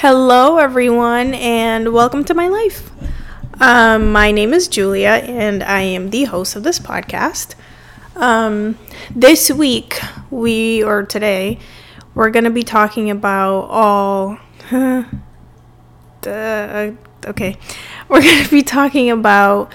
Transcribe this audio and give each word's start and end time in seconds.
Hello, 0.00 0.56
everyone, 0.56 1.34
and 1.34 1.92
welcome 1.92 2.24
to 2.24 2.32
my 2.32 2.48
life. 2.48 2.90
Um, 3.60 4.12
my 4.12 4.30
name 4.30 4.54
is 4.54 4.66
Julia, 4.66 5.10
and 5.10 5.62
I 5.62 5.82
am 5.82 6.08
the 6.08 6.24
host 6.24 6.56
of 6.56 6.62
this 6.62 6.78
podcast. 6.78 7.54
Um, 8.16 8.78
this 9.14 9.50
week, 9.50 10.00
we, 10.30 10.82
or 10.82 11.02
today, 11.02 11.58
we're 12.14 12.30
going 12.30 12.44
to 12.44 12.50
be 12.50 12.62
talking 12.62 13.10
about 13.10 13.66
all. 13.68 14.38
uh, 14.72 15.04
okay. 17.26 17.58
We're 18.08 18.22
going 18.22 18.42
to 18.42 18.50
be 18.50 18.62
talking 18.62 19.10
about 19.10 19.70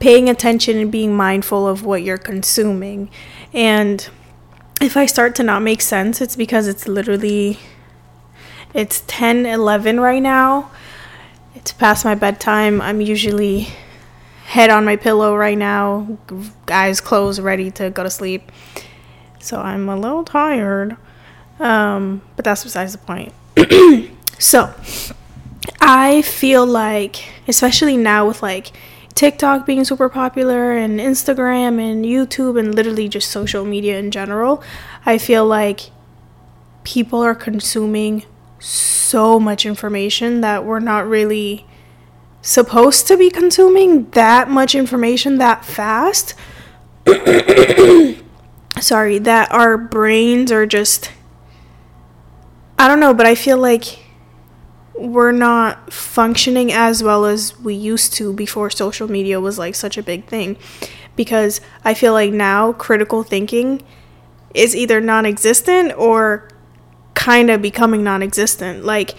paying 0.00 0.28
attention 0.28 0.78
and 0.78 0.90
being 0.90 1.14
mindful 1.14 1.68
of 1.68 1.84
what 1.84 2.02
you're 2.02 2.18
consuming. 2.18 3.08
And 3.52 4.10
if 4.80 4.96
I 4.96 5.06
start 5.06 5.36
to 5.36 5.44
not 5.44 5.62
make 5.62 5.80
sense, 5.80 6.20
it's 6.20 6.34
because 6.34 6.66
it's 6.66 6.88
literally 6.88 7.60
it's 8.74 9.02
10 9.06 9.46
11 9.46 10.00
right 10.00 10.22
now. 10.22 10.70
It's 11.54 11.72
past 11.72 12.04
my 12.04 12.14
bedtime. 12.14 12.80
I'm 12.80 13.00
usually 13.00 13.68
head 14.44 14.70
on 14.70 14.84
my 14.84 14.96
pillow 14.96 15.36
right 15.36 15.58
now, 15.58 16.18
eyes 16.68 17.00
closed, 17.00 17.40
ready 17.40 17.70
to 17.72 17.90
go 17.90 18.02
to 18.02 18.10
sleep. 18.10 18.50
So 19.38 19.60
I'm 19.60 19.88
a 19.88 19.96
little 19.96 20.24
tired. 20.24 20.96
Um, 21.58 22.22
but 22.36 22.44
that's 22.44 22.64
besides 22.64 22.92
the 22.92 22.98
point. 22.98 23.32
so 24.38 24.74
I 25.80 26.22
feel 26.22 26.66
like, 26.66 27.24
especially 27.46 27.96
now 27.96 28.26
with 28.26 28.42
like 28.42 28.72
TikTok 29.14 29.66
being 29.66 29.84
super 29.84 30.08
popular 30.08 30.72
and 30.72 30.98
Instagram 30.98 31.80
and 31.80 32.04
YouTube 32.04 32.58
and 32.58 32.74
literally 32.74 33.08
just 33.08 33.30
social 33.30 33.64
media 33.64 33.98
in 33.98 34.10
general, 34.10 34.62
I 35.04 35.18
feel 35.18 35.46
like 35.46 35.90
people 36.84 37.20
are 37.20 37.34
consuming 37.34 38.24
so 38.60 39.40
much 39.40 39.66
information 39.66 40.42
that 40.42 40.64
we're 40.64 40.80
not 40.80 41.06
really 41.06 41.66
supposed 42.42 43.06
to 43.08 43.16
be 43.16 43.30
consuming 43.30 44.08
that 44.10 44.48
much 44.48 44.74
information 44.74 45.38
that 45.38 45.64
fast. 45.64 46.34
Sorry, 48.80 49.18
that 49.18 49.50
our 49.50 49.76
brains 49.76 50.52
are 50.52 50.66
just. 50.66 51.10
I 52.78 52.88
don't 52.88 53.00
know, 53.00 53.12
but 53.12 53.26
I 53.26 53.34
feel 53.34 53.58
like 53.58 53.98
we're 54.94 55.32
not 55.32 55.92
functioning 55.92 56.72
as 56.72 57.02
well 57.02 57.24
as 57.24 57.58
we 57.60 57.74
used 57.74 58.12
to 58.14 58.32
before 58.32 58.70
social 58.70 59.10
media 59.10 59.40
was 59.40 59.58
like 59.58 59.74
such 59.74 59.96
a 59.96 60.02
big 60.02 60.26
thing. 60.26 60.56
Because 61.16 61.60
I 61.84 61.94
feel 61.94 62.12
like 62.12 62.32
now 62.32 62.72
critical 62.72 63.22
thinking 63.22 63.82
is 64.54 64.74
either 64.74 65.00
non 65.00 65.26
existent 65.26 65.92
or 65.96 66.49
kind 67.20 67.50
of 67.50 67.60
becoming 67.60 68.02
non 68.02 68.22
existent. 68.22 68.82
Like, 68.82 69.14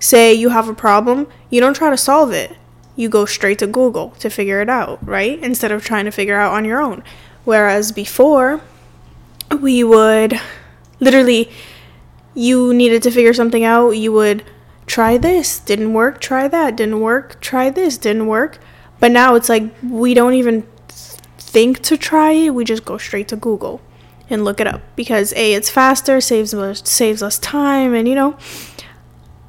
say 0.00 0.34
you 0.34 0.48
have 0.48 0.68
a 0.68 0.74
problem, 0.74 1.28
you 1.48 1.60
don't 1.60 1.76
try 1.76 1.90
to 1.90 1.96
solve 1.96 2.32
it. 2.32 2.50
You 2.96 3.08
go 3.08 3.24
straight 3.24 3.60
to 3.60 3.68
Google 3.68 4.10
to 4.18 4.28
figure 4.28 4.60
it 4.60 4.68
out, 4.68 4.98
right? 5.06 5.38
Instead 5.38 5.70
of 5.70 5.84
trying 5.84 6.06
to 6.06 6.10
figure 6.10 6.36
out 6.36 6.52
on 6.52 6.64
your 6.64 6.82
own. 6.82 7.04
Whereas 7.44 7.92
before, 7.92 8.62
we 9.60 9.84
would 9.84 10.40
literally, 10.98 11.48
you 12.34 12.74
needed 12.74 13.04
to 13.04 13.12
figure 13.12 13.32
something 13.32 13.62
out, 13.62 13.90
you 13.90 14.10
would 14.10 14.42
try 14.86 15.16
this, 15.16 15.60
didn't 15.60 15.94
work, 15.94 16.20
try 16.20 16.48
that, 16.48 16.74
didn't 16.74 17.00
work, 17.00 17.40
try 17.40 17.70
this, 17.70 17.96
didn't 17.96 18.26
work. 18.26 18.58
But 18.98 19.12
now 19.12 19.36
it's 19.36 19.48
like 19.48 19.72
we 19.84 20.14
don't 20.14 20.34
even 20.34 20.66
think 21.38 21.80
to 21.82 21.96
try 21.96 22.32
it, 22.32 22.50
we 22.50 22.64
just 22.64 22.84
go 22.84 22.98
straight 22.98 23.28
to 23.28 23.36
Google 23.36 23.80
and 24.28 24.44
look 24.44 24.60
it 24.60 24.66
up 24.66 24.82
because 24.96 25.32
a 25.34 25.54
it's 25.54 25.70
faster, 25.70 26.20
saves 26.20 26.52
us 26.54 26.82
saves 26.88 27.22
us 27.22 27.38
time, 27.38 27.94
and 27.94 28.08
you 28.08 28.14
know, 28.14 28.36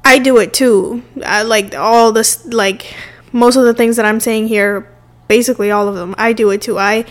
I 0.04 0.18
do 0.18 0.38
it 0.38 0.54
too. 0.54 1.02
I 1.24 1.42
like 1.42 1.74
all 1.74 2.12
this 2.12 2.44
like 2.46 2.94
most 3.32 3.56
of 3.56 3.64
the 3.64 3.74
things 3.74 3.96
that 3.96 4.06
I'm 4.06 4.20
saying 4.20 4.48
here, 4.48 4.90
basically 5.26 5.70
all 5.70 5.88
of 5.88 5.94
them. 5.94 6.14
I 6.18 6.32
do 6.32 6.50
it 6.50 6.62
too. 6.62 6.78
I 6.78 7.04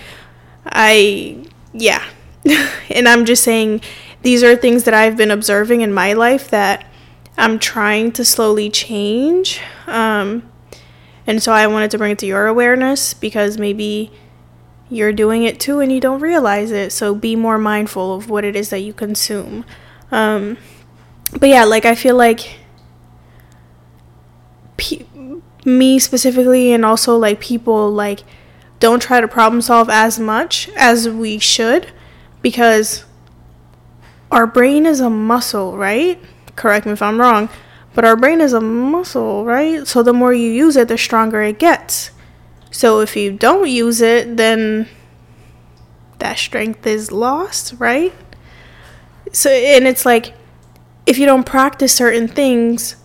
I 0.65 1.45
yeah. 1.73 2.03
and 2.89 3.07
I'm 3.07 3.25
just 3.25 3.43
saying 3.43 3.81
these 4.21 4.43
are 4.43 4.55
things 4.55 4.83
that 4.85 4.93
I've 4.93 5.17
been 5.17 5.31
observing 5.31 5.81
in 5.81 5.93
my 5.93 6.13
life 6.13 6.49
that 6.49 6.85
I'm 7.37 7.59
trying 7.59 8.11
to 8.13 8.25
slowly 8.25 8.69
change. 8.69 9.61
Um, 9.85 10.49
and 11.27 11.43
so 11.43 11.51
I 11.51 11.67
wanted 11.67 11.91
to 11.91 11.97
bring 11.97 12.11
it 12.11 12.19
to 12.19 12.25
your 12.25 12.47
awareness 12.47 13.13
because 13.13 13.57
maybe 13.57 14.11
you're 14.89 15.13
doing 15.13 15.43
it 15.43 15.59
too 15.59 15.79
and 15.79 15.91
you 15.91 15.99
don't 15.99 16.21
realize 16.21 16.71
it. 16.71 16.91
So 16.91 17.13
be 17.15 17.35
more 17.35 17.57
mindful 17.57 18.15
of 18.15 18.29
what 18.29 18.43
it 18.43 18.55
is 18.55 18.69
that 18.69 18.79
you 18.79 18.93
consume. 18.93 19.65
Um, 20.11 20.57
but 21.39 21.49
yeah, 21.49 21.65
like 21.65 21.85
I 21.85 21.95
feel 21.95 22.15
like 22.15 22.59
pe- 24.77 25.05
me 25.65 25.99
specifically 25.99 26.71
and 26.73 26.85
also 26.85 27.17
like 27.17 27.39
people 27.39 27.91
like 27.91 28.23
don't 28.79 29.01
try 29.01 29.19
to 29.19 29.27
problem 29.27 29.61
solve 29.61 29.89
as 29.89 30.19
much 30.19 30.69
as 30.75 31.09
we 31.09 31.39
should 31.39 31.91
because 32.41 33.05
our 34.31 34.45
brain 34.45 34.85
is 34.85 34.99
a 34.99 35.09
muscle, 35.09 35.77
right? 35.77 36.21
Correct 36.55 36.85
me 36.85 36.91
if 36.93 37.01
I'm 37.01 37.19
wrong, 37.19 37.49
but 37.93 38.05
our 38.05 38.15
brain 38.15 38.41
is 38.41 38.53
a 38.53 38.61
muscle, 38.61 39.45
right? 39.45 39.87
So 39.87 40.03
the 40.03 40.13
more 40.13 40.33
you 40.33 40.49
use 40.49 40.75
it, 40.75 40.87
the 40.87 40.97
stronger 40.97 41.41
it 41.41 41.59
gets. 41.59 42.11
So 42.71 42.99
if 42.99 43.15
you 43.15 43.31
don't 43.31 43.69
use 43.69 44.01
it, 44.01 44.37
then 44.37 44.87
that 46.19 46.37
strength 46.37 46.85
is 46.85 47.11
lost, 47.11 47.73
right? 47.77 48.13
So, 49.31 49.49
and 49.49 49.87
it's 49.87 50.05
like 50.05 50.33
if 51.05 51.17
you 51.17 51.25
don't 51.25 51.45
practice 51.45 51.93
certain 51.93 52.27
things, 52.27 52.97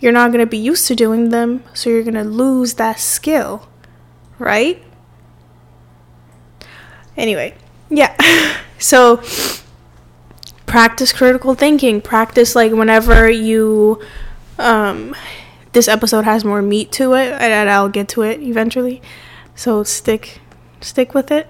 you're 0.00 0.12
not 0.12 0.28
going 0.28 0.44
to 0.44 0.46
be 0.46 0.58
used 0.58 0.86
to 0.88 0.94
doing 0.94 1.30
them, 1.30 1.64
so 1.74 1.90
you're 1.90 2.02
going 2.02 2.14
to 2.14 2.24
lose 2.24 2.74
that 2.74 3.00
skill, 3.00 3.68
right? 4.38 4.82
Anyway, 7.16 7.54
yeah. 7.88 8.14
so, 8.78 9.22
practice 10.66 11.12
critical 11.12 11.54
thinking. 11.54 12.00
Practice, 12.00 12.54
like, 12.54 12.72
whenever 12.72 13.28
you 13.28 14.00
um, 14.58 15.16
this 15.72 15.88
episode 15.88 16.24
has 16.24 16.44
more 16.44 16.62
meat 16.62 16.92
to 16.92 17.14
it, 17.14 17.32
and 17.32 17.68
I'll 17.68 17.88
get 17.88 18.08
to 18.10 18.22
it 18.22 18.40
eventually. 18.40 19.02
So 19.54 19.82
stick, 19.82 20.40
stick 20.80 21.14
with 21.14 21.30
it. 21.30 21.48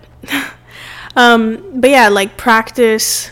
um, 1.16 1.80
but 1.80 1.90
yeah, 1.90 2.08
like 2.08 2.36
practice 2.36 3.30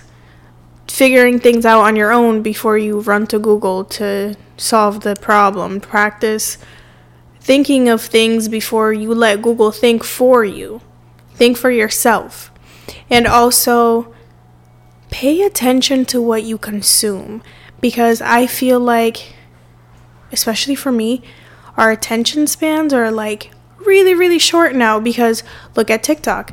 figuring 0.89 1.39
things 1.39 1.67
out 1.67 1.83
on 1.83 1.97
your 1.97 2.13
own 2.13 2.43
before 2.43 2.79
you 2.79 3.01
run 3.01 3.27
to 3.27 3.39
Google 3.39 3.85
to 3.85 4.37
solve 4.57 5.01
the 5.01 5.15
problem. 5.17 5.81
Practice 5.81 6.59
thinking 7.41 7.89
of 7.89 8.01
things 8.01 8.49
before 8.49 8.93
you 8.93 9.15
let 9.15 9.43
Google 9.43 9.73
think 9.73 10.03
for 10.03 10.45
you. 10.45 10.81
Think 11.35 11.57
for 11.57 11.71
yourself. 11.71 12.51
And 13.11 13.27
also 13.27 14.15
pay 15.11 15.43
attention 15.43 16.05
to 16.07 16.21
what 16.21 16.45
you 16.45 16.59
consume 16.59 17.43
because 17.81 18.21
I 18.21 18.47
feel 18.47 18.81
like 18.81 19.35
especially 20.37 20.75
for 20.75 20.93
me, 20.93 21.23
our 21.77 21.91
attention 21.91 22.47
spans 22.47 22.93
are 22.93 23.11
like 23.11 23.51
really, 23.79 24.15
really 24.15 24.39
short 24.39 24.75
now 24.75 25.01
because 25.01 25.43
look 25.75 25.91
at 25.91 26.03
TikTok. 26.03 26.53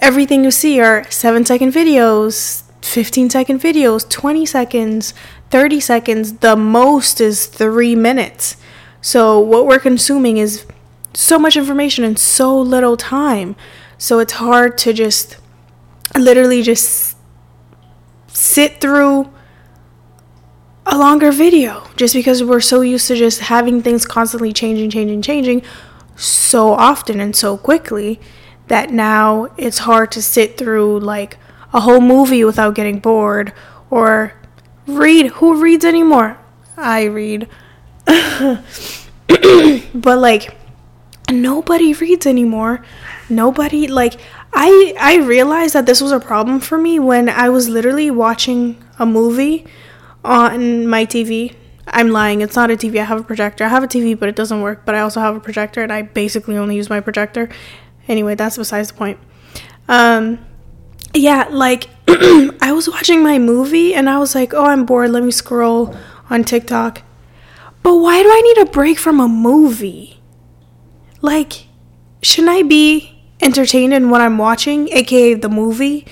Everything 0.00 0.44
you 0.44 0.50
see 0.50 0.80
are 0.80 1.08
7 1.10 1.44
second 1.46 1.72
videos, 1.72 2.64
15 2.82 3.30
second 3.30 3.60
videos, 3.60 4.08
20 4.08 4.44
seconds, 4.44 5.14
30 5.50 5.80
seconds. 5.80 6.32
The 6.38 6.56
most 6.56 7.20
is 7.20 7.46
3 7.46 7.94
minutes. 7.94 8.56
So, 9.00 9.38
what 9.38 9.66
we're 9.66 9.78
consuming 9.78 10.38
is 10.38 10.66
so 11.14 11.38
much 11.38 11.56
information 11.56 12.04
in 12.04 12.16
so 12.16 12.58
little 12.58 12.96
time. 12.96 13.54
So, 13.98 14.18
it's 14.18 14.34
hard 14.34 14.76
to 14.78 14.92
just 14.92 15.36
literally 16.18 16.62
just 16.62 17.16
sit 18.26 18.80
through 18.80 19.30
a 20.86 20.98
longer 20.98 21.32
video 21.32 21.86
just 21.96 22.14
because 22.14 22.42
we're 22.42 22.60
so 22.60 22.82
used 22.82 23.08
to 23.08 23.16
just 23.16 23.40
having 23.40 23.82
things 23.82 24.06
constantly 24.06 24.52
changing, 24.52 24.90
changing, 24.90 25.22
changing 25.22 25.62
so 26.16 26.72
often 26.72 27.20
and 27.20 27.34
so 27.34 27.56
quickly 27.56 28.20
that 28.68 28.90
now 28.90 29.48
it's 29.56 29.78
hard 29.78 30.10
to 30.12 30.22
sit 30.22 30.56
through 30.56 31.00
like 31.00 31.38
a 31.72 31.80
whole 31.80 32.00
movie 32.00 32.44
without 32.44 32.74
getting 32.74 32.98
bored 32.98 33.52
or 33.90 34.34
read. 34.86 35.26
Who 35.26 35.60
reads 35.60 35.84
anymore? 35.84 36.38
I 36.76 37.04
read. 37.04 37.48
but 38.06 40.18
like 40.18 40.56
nobody 41.30 41.94
reads 41.94 42.26
anymore. 42.26 42.84
Nobody 43.28 43.88
like 43.88 44.14
I 44.52 44.94
I 44.98 45.16
realized 45.16 45.74
that 45.74 45.86
this 45.86 46.00
was 46.00 46.12
a 46.12 46.20
problem 46.20 46.60
for 46.60 46.78
me 46.78 46.98
when 46.98 47.28
I 47.28 47.48
was 47.48 47.68
literally 47.68 48.10
watching 48.10 48.82
a 48.98 49.06
movie 49.06 49.66
on 50.24 50.86
my 50.86 51.04
TV. 51.06 51.54
I'm 51.86 52.10
lying. 52.10 52.40
It's 52.40 52.56
not 52.56 52.70
a 52.70 52.76
TV. 52.76 52.98
I 52.98 53.04
have 53.04 53.20
a 53.20 53.24
projector. 53.24 53.64
I 53.64 53.68
have 53.68 53.84
a 53.84 53.88
TV, 53.88 54.18
but 54.18 54.28
it 54.28 54.36
doesn't 54.36 54.62
work. 54.62 54.84
But 54.84 54.94
I 54.94 55.00
also 55.00 55.20
have 55.20 55.36
a 55.36 55.40
projector, 55.40 55.82
and 55.82 55.92
I 55.92 56.02
basically 56.02 56.56
only 56.56 56.76
use 56.76 56.88
my 56.88 57.00
projector. 57.00 57.48
Anyway, 58.08 58.34
that's 58.34 58.56
besides 58.56 58.88
the 58.88 58.94
point. 58.94 59.18
Um, 59.88 60.44
yeah, 61.12 61.46
like 61.50 61.88
I 62.08 62.72
was 62.72 62.88
watching 62.88 63.22
my 63.22 63.38
movie, 63.38 63.94
and 63.94 64.08
I 64.08 64.18
was 64.18 64.34
like, 64.34 64.54
"Oh, 64.54 64.64
I'm 64.64 64.86
bored. 64.86 65.10
Let 65.10 65.22
me 65.22 65.30
scroll 65.30 65.94
on 66.30 66.44
TikTok." 66.44 67.02
But 67.82 67.96
why 67.98 68.22
do 68.22 68.28
I 68.30 68.40
need 68.40 68.66
a 68.66 68.70
break 68.70 68.98
from 68.98 69.20
a 69.20 69.28
movie? 69.28 70.20
Like, 71.20 71.66
shouldn't 72.22 72.50
I 72.50 72.62
be 72.62 73.22
entertained 73.42 73.92
in 73.92 74.08
what 74.08 74.22
I'm 74.22 74.38
watching, 74.38 74.88
aka 74.88 75.34
the 75.34 75.50
movie? 75.50 76.06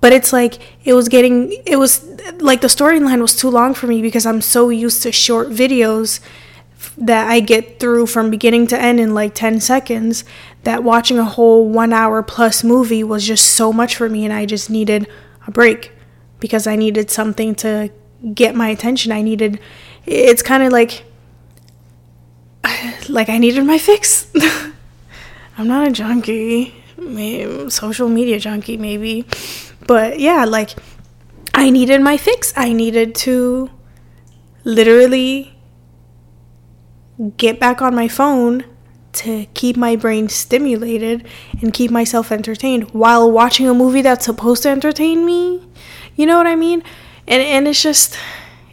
But 0.00 0.12
it's 0.12 0.32
like 0.32 0.58
it 0.84 0.92
was 0.92 1.08
getting 1.08 1.52
it 1.64 1.76
was 1.76 2.04
like 2.38 2.60
the 2.60 2.68
storyline 2.68 3.20
was 3.20 3.34
too 3.34 3.50
long 3.50 3.74
for 3.74 3.86
me 3.86 4.02
because 4.02 4.26
I'm 4.26 4.40
so 4.40 4.68
used 4.68 5.02
to 5.02 5.12
short 5.12 5.48
videos 5.48 6.20
that 6.98 7.28
I 7.28 7.40
get 7.40 7.80
through 7.80 8.06
from 8.06 8.30
beginning 8.30 8.66
to 8.68 8.80
end 8.80 9.00
in 9.00 9.14
like 9.14 9.34
10 9.34 9.60
seconds 9.60 10.24
that 10.64 10.82
watching 10.84 11.18
a 11.18 11.24
whole 11.24 11.68
1 11.68 11.92
hour 11.92 12.22
plus 12.22 12.62
movie 12.62 13.02
was 13.02 13.26
just 13.26 13.52
so 13.52 13.72
much 13.72 13.96
for 13.96 14.08
me 14.08 14.24
and 14.24 14.32
I 14.32 14.46
just 14.46 14.70
needed 14.70 15.06
a 15.46 15.50
break 15.50 15.92
because 16.40 16.66
I 16.66 16.76
needed 16.76 17.10
something 17.10 17.54
to 17.56 17.90
get 18.34 18.54
my 18.54 18.68
attention. 18.68 19.12
I 19.12 19.22
needed 19.22 19.58
it's 20.04 20.42
kind 20.42 20.62
of 20.62 20.72
like 20.72 21.04
like 23.08 23.28
I 23.28 23.38
needed 23.38 23.64
my 23.64 23.78
fix. 23.78 24.26
I'm 25.58 25.66
not 25.66 25.88
a 25.88 25.90
junkie, 25.90 26.74
maybe 26.98 27.70
social 27.70 28.08
media 28.08 28.38
junkie 28.38 28.76
maybe, 28.76 29.24
but 29.86 30.18
yeah, 30.18 30.44
like 30.44 30.74
I 31.54 31.70
needed 31.70 32.00
my 32.00 32.16
fix. 32.16 32.52
I 32.56 32.72
needed 32.72 33.14
to 33.16 33.70
literally 34.64 35.56
get 37.36 37.58
back 37.58 37.80
on 37.80 37.94
my 37.94 38.08
phone 38.08 38.64
to 39.12 39.46
keep 39.54 39.76
my 39.76 39.96
brain 39.96 40.28
stimulated 40.28 41.26
and 41.62 41.72
keep 41.72 41.90
myself 41.90 42.30
entertained 42.30 42.90
while 42.90 43.30
watching 43.30 43.66
a 43.66 43.72
movie 43.72 44.02
that's 44.02 44.26
supposed 44.26 44.62
to 44.64 44.68
entertain 44.68 45.24
me. 45.24 45.66
You 46.16 46.26
know 46.26 46.36
what 46.36 46.46
I 46.46 46.56
mean? 46.56 46.82
And 47.26 47.42
and 47.42 47.66
it's 47.66 47.82
just 47.82 48.18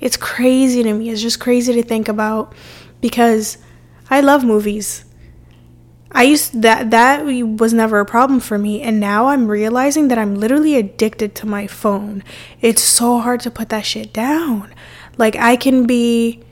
it's 0.01 0.17
crazy 0.17 0.83
to 0.83 0.93
me. 0.93 1.09
It's 1.09 1.21
just 1.21 1.39
crazy 1.39 1.73
to 1.73 1.83
think 1.83 2.09
about 2.09 2.53
because 2.99 3.57
I 4.09 4.19
love 4.19 4.43
movies. 4.43 5.05
I 6.13 6.23
used 6.23 6.61
that 6.61 6.91
that 6.91 7.25
was 7.25 7.73
never 7.73 7.99
a 7.99 8.05
problem 8.05 8.39
for 8.39 8.57
me 8.57 8.81
and 8.81 8.99
now 8.99 9.27
I'm 9.27 9.47
realizing 9.47 10.09
that 10.09 10.17
I'm 10.19 10.35
literally 10.35 10.75
addicted 10.75 11.33
to 11.35 11.47
my 11.47 11.65
phone. 11.65 12.23
It's 12.61 12.83
so 12.83 13.19
hard 13.19 13.39
to 13.41 13.51
put 13.51 13.69
that 13.69 13.85
shit 13.85 14.13
down. 14.13 14.73
Like 15.17 15.35
I 15.35 15.55
can 15.55 15.87
be 15.87 16.43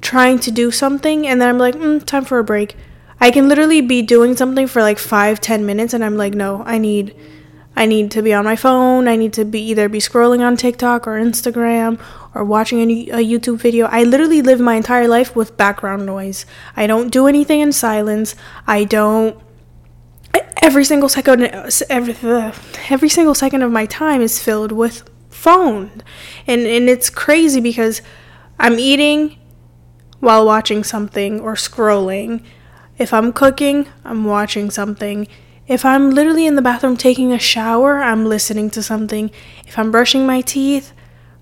trying 0.00 0.38
to 0.40 0.50
do 0.50 0.70
something 0.70 1.26
and 1.26 1.40
then 1.40 1.48
I'm 1.48 1.58
like, 1.58 1.74
mm, 1.74 2.04
time 2.04 2.24
for 2.24 2.38
a 2.38 2.44
break. 2.44 2.76
I 3.20 3.30
can 3.30 3.48
literally 3.48 3.80
be 3.82 4.00
doing 4.00 4.36
something 4.36 4.66
for 4.66 4.80
like 4.80 4.98
five, 4.98 5.40
ten 5.40 5.66
minutes 5.66 5.92
and 5.92 6.04
I'm 6.04 6.16
like, 6.16 6.34
no, 6.34 6.62
I 6.64 6.78
need 6.78 7.14
I 7.76 7.86
need 7.86 8.10
to 8.12 8.22
be 8.22 8.34
on 8.34 8.44
my 8.44 8.56
phone. 8.56 9.06
I 9.06 9.14
need 9.14 9.32
to 9.34 9.44
be 9.44 9.60
either 9.60 9.88
be 9.88 9.98
scrolling 9.98 10.40
on 10.40 10.56
TikTok 10.56 11.06
or 11.06 11.12
Instagram 11.12 12.00
or 12.34 12.44
watching 12.44 12.80
a, 12.80 13.10
a 13.10 13.24
YouTube 13.24 13.58
video. 13.58 13.86
I 13.86 14.04
literally 14.04 14.42
live 14.42 14.60
my 14.60 14.74
entire 14.74 15.08
life 15.08 15.34
with 15.34 15.56
background 15.56 16.06
noise. 16.06 16.46
I 16.76 16.86
don't 16.86 17.10
do 17.10 17.26
anything 17.26 17.60
in 17.60 17.72
silence. 17.72 18.34
I 18.66 18.84
don't 18.84 19.40
every 20.62 20.84
single 20.84 21.08
second 21.08 21.42
every, 21.88 22.14
every 22.90 23.08
single 23.08 23.34
second 23.34 23.62
of 23.62 23.72
my 23.72 23.86
time 23.86 24.20
is 24.20 24.42
filled 24.42 24.72
with 24.72 25.08
phone. 25.30 26.02
And 26.46 26.62
and 26.66 26.88
it's 26.88 27.10
crazy 27.10 27.60
because 27.60 28.02
I'm 28.58 28.78
eating 28.78 29.38
while 30.20 30.44
watching 30.44 30.84
something 30.84 31.40
or 31.40 31.54
scrolling. 31.54 32.42
If 32.98 33.14
I'm 33.14 33.32
cooking, 33.32 33.86
I'm 34.04 34.24
watching 34.24 34.70
something. 34.70 35.28
If 35.68 35.84
I'm 35.84 36.10
literally 36.10 36.46
in 36.46 36.56
the 36.56 36.62
bathroom 36.62 36.96
taking 36.96 37.32
a 37.32 37.38
shower, 37.38 38.02
I'm 38.02 38.24
listening 38.24 38.70
to 38.70 38.82
something. 38.82 39.30
If 39.66 39.78
I'm 39.78 39.90
brushing 39.90 40.26
my 40.26 40.40
teeth, 40.40 40.92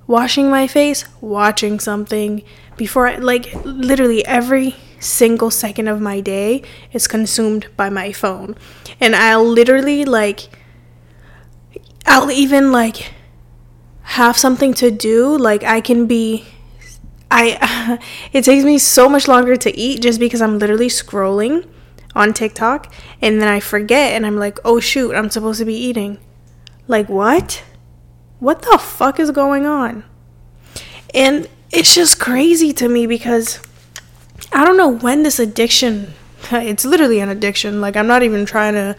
washing 0.07 0.51
my 0.51 0.67
face, 0.67 1.05
watching 1.21 1.81
something. 1.81 2.43
Before 2.77 3.09
I, 3.09 3.17
like, 3.17 3.53
literally 3.65 4.25
every 4.27 4.77
single 5.01 5.51
second 5.51 5.89
of 5.89 6.01
my 6.01 6.21
day 6.21 6.63
is 6.93 7.07
consumed 7.07 7.67
by 7.77 7.89
my 7.91 8.13
phone. 8.13 8.57
And 9.01 9.17
I'll 9.17 9.45
literally, 9.45 10.05
like, 10.05 10.49
I'll 12.07 12.31
even, 12.31 12.73
like, 12.73 13.13
have 14.03 14.37
something 14.37 14.75
to 14.75 14.91
do. 14.91 15.37
Like, 15.37 15.65
I 15.65 15.81
can 15.81 16.07
be 16.07 16.45
I 17.31 17.99
it 18.33 18.45
takes 18.45 18.65
me 18.65 18.79
so 18.79 19.09
much 19.09 19.29
longer 19.29 19.57
to 19.57 19.77
eat 19.77 20.03
just 20.03 20.21
because 20.21 20.41
I'm 20.41 20.59
literally 20.59 20.89
scrolling 20.89 21.67
on 22.15 22.33
TikTok 22.33 22.93
and 23.21 23.41
then 23.41 23.49
I 23.49 23.61
forget 23.61 24.13
and 24.13 24.25
I'm 24.25 24.37
like, 24.37 24.59
"Oh 24.65 24.81
shoot, 24.81 25.15
I'm 25.15 25.31
supposed 25.31 25.59
to 25.59 25.65
be 25.65 25.75
eating." 25.75 26.19
Like, 26.89 27.09
what? 27.09 27.65
What 28.39 28.63
the 28.63 28.79
fuck 28.79 29.19
is 29.19 29.31
going 29.31 29.67
on? 29.67 30.05
And 31.15 31.49
it's 31.71 31.95
just 31.95 32.21
crazy 32.21 32.73
to 32.75 32.89
me 32.89 33.07
because 33.07 33.61
I 34.53 34.65
don't 34.65 34.77
know 34.77 34.89
when 34.89 35.23
this 35.23 35.39
addiction 35.39 36.15
it's 36.53 36.85
literally 36.85 37.21
an 37.21 37.29
addiction. 37.29 37.81
Like 37.81 37.97
I'm 37.97 38.07
not 38.07 38.23
even 38.23 38.47
trying 38.47 38.75
to 38.75 38.97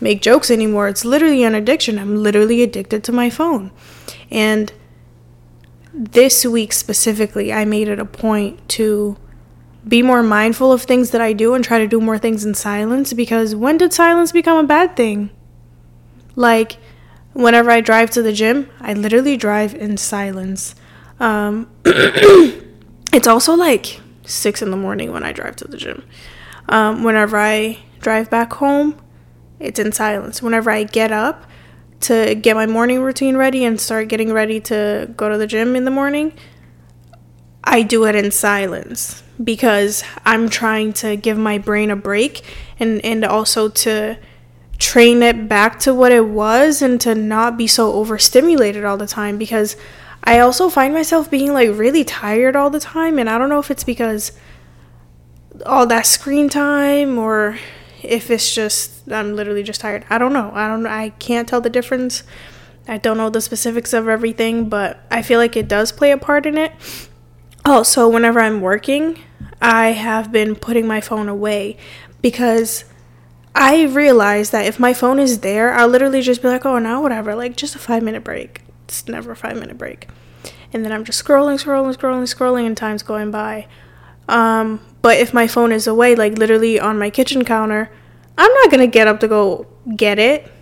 make 0.00 0.22
jokes 0.22 0.50
anymore. 0.50 0.88
It's 0.88 1.04
literally 1.04 1.42
an 1.42 1.54
addiction. 1.54 1.98
I'm 1.98 2.16
literally 2.16 2.62
addicted 2.62 3.04
to 3.04 3.12
my 3.12 3.30
phone. 3.30 3.70
And 4.30 4.72
this 5.92 6.44
week 6.44 6.72
specifically, 6.72 7.52
I 7.52 7.64
made 7.64 7.88
it 7.88 7.98
a 7.98 8.04
point 8.04 8.68
to 8.70 9.16
be 9.86 10.02
more 10.02 10.22
mindful 10.22 10.72
of 10.72 10.82
things 10.82 11.10
that 11.12 11.20
I 11.20 11.32
do 11.32 11.54
and 11.54 11.64
try 11.64 11.78
to 11.78 11.86
do 11.86 12.00
more 12.00 12.18
things 12.18 12.44
in 12.44 12.54
silence 12.54 13.12
because 13.12 13.54
when 13.54 13.78
did 13.78 13.92
silence 13.92 14.32
become 14.32 14.62
a 14.62 14.66
bad 14.68 14.96
thing? 14.96 15.30
Like, 16.34 16.76
whenever 17.36 17.70
I 17.70 17.82
drive 17.82 18.10
to 18.12 18.22
the 18.22 18.32
gym, 18.32 18.70
I 18.80 18.94
literally 18.94 19.36
drive 19.36 19.74
in 19.74 19.98
silence. 19.98 20.74
Um, 21.20 21.70
it's 21.84 23.26
also 23.26 23.54
like 23.54 24.00
six 24.24 24.62
in 24.62 24.70
the 24.70 24.76
morning 24.76 25.12
when 25.12 25.22
I 25.22 25.32
drive 25.32 25.56
to 25.56 25.68
the 25.68 25.76
gym. 25.76 26.02
Um, 26.68 27.04
whenever 27.04 27.36
I 27.36 27.78
drive 28.00 28.30
back 28.30 28.54
home, 28.54 29.00
it's 29.60 29.78
in 29.78 29.92
silence. 29.92 30.42
Whenever 30.42 30.70
I 30.70 30.84
get 30.84 31.12
up 31.12 31.46
to 32.00 32.34
get 32.34 32.56
my 32.56 32.66
morning 32.66 33.00
routine 33.00 33.36
ready 33.36 33.64
and 33.64 33.78
start 33.80 34.08
getting 34.08 34.32
ready 34.32 34.58
to 34.60 35.12
go 35.16 35.28
to 35.28 35.36
the 35.36 35.46
gym 35.46 35.76
in 35.76 35.84
the 35.84 35.90
morning, 35.90 36.32
I 37.62 37.82
do 37.82 38.04
it 38.06 38.14
in 38.14 38.30
silence 38.30 39.22
because 39.42 40.02
I'm 40.24 40.48
trying 40.48 40.94
to 40.94 41.16
give 41.16 41.36
my 41.36 41.58
brain 41.58 41.90
a 41.90 41.96
break 41.96 42.42
and, 42.78 43.04
and 43.04 43.24
also 43.24 43.68
to 43.68 44.18
train 44.78 45.22
it 45.22 45.48
back 45.48 45.78
to 45.80 45.94
what 45.94 46.12
it 46.12 46.26
was 46.26 46.82
and 46.82 47.00
to 47.00 47.14
not 47.14 47.56
be 47.56 47.66
so 47.66 47.92
overstimulated 47.94 48.84
all 48.84 48.96
the 48.96 49.06
time 49.06 49.38
because 49.38 49.76
I 50.24 50.38
also 50.38 50.68
find 50.68 50.92
myself 50.92 51.30
being 51.30 51.52
like 51.52 51.70
really 51.72 52.04
tired 52.04 52.56
all 52.56 52.70
the 52.70 52.80
time 52.80 53.18
and 53.18 53.30
I 53.30 53.38
don't 53.38 53.48
know 53.48 53.58
if 53.58 53.70
it's 53.70 53.84
because 53.84 54.32
all 55.64 55.86
that 55.86 56.06
screen 56.06 56.48
time 56.48 57.18
or 57.18 57.58
if 58.02 58.30
it's 58.30 58.54
just 58.54 59.10
I'm 59.10 59.34
literally 59.34 59.62
just 59.62 59.80
tired. 59.80 60.04
I 60.10 60.18
don't 60.18 60.32
know. 60.32 60.50
I 60.52 60.68
don't 60.68 60.86
I 60.86 61.10
can't 61.10 61.48
tell 61.48 61.60
the 61.60 61.70
difference. 61.70 62.22
I 62.88 62.98
don't 62.98 63.16
know 63.16 63.30
the 63.30 63.40
specifics 63.40 63.92
of 63.92 64.08
everything, 64.08 64.68
but 64.68 65.00
I 65.10 65.22
feel 65.22 65.38
like 65.38 65.56
it 65.56 65.68
does 65.68 65.90
play 65.90 66.12
a 66.12 66.18
part 66.18 66.46
in 66.46 66.56
it. 66.56 66.72
Also, 67.64 68.08
whenever 68.08 68.38
I'm 68.38 68.60
working, 68.60 69.18
I 69.60 69.88
have 69.88 70.30
been 70.30 70.54
putting 70.54 70.86
my 70.86 71.00
phone 71.00 71.28
away 71.28 71.76
because 72.22 72.84
I 73.58 73.84
realize 73.84 74.50
that 74.50 74.66
if 74.66 74.78
my 74.78 74.92
phone 74.92 75.18
is 75.18 75.40
there, 75.40 75.72
I'll 75.72 75.88
literally 75.88 76.20
just 76.20 76.42
be 76.42 76.48
like, 76.48 76.66
oh, 76.66 76.78
now 76.78 77.00
whatever, 77.00 77.34
like 77.34 77.56
just 77.56 77.74
a 77.74 77.78
five 77.78 78.02
minute 78.02 78.22
break. 78.22 78.60
It's 78.84 79.08
never 79.08 79.32
a 79.32 79.36
five 79.36 79.58
minute 79.58 79.78
break. 79.78 80.08
And 80.74 80.84
then 80.84 80.92
I'm 80.92 81.04
just 81.04 81.24
scrolling, 81.24 81.56
scrolling, 81.56 81.96
scrolling, 81.96 82.24
scrolling, 82.24 82.66
and 82.66 82.76
time's 82.76 83.02
going 83.02 83.30
by. 83.30 83.66
Um, 84.28 84.80
but 85.00 85.16
if 85.16 85.32
my 85.32 85.46
phone 85.46 85.72
is 85.72 85.86
away, 85.86 86.14
like 86.14 86.36
literally 86.36 86.78
on 86.78 86.98
my 86.98 87.08
kitchen 87.08 87.46
counter, 87.46 87.90
I'm 88.36 88.52
not 88.52 88.70
gonna 88.70 88.86
get 88.86 89.08
up 89.08 89.20
to 89.20 89.28
go 89.28 89.66
get 89.96 90.18
it. 90.18 90.52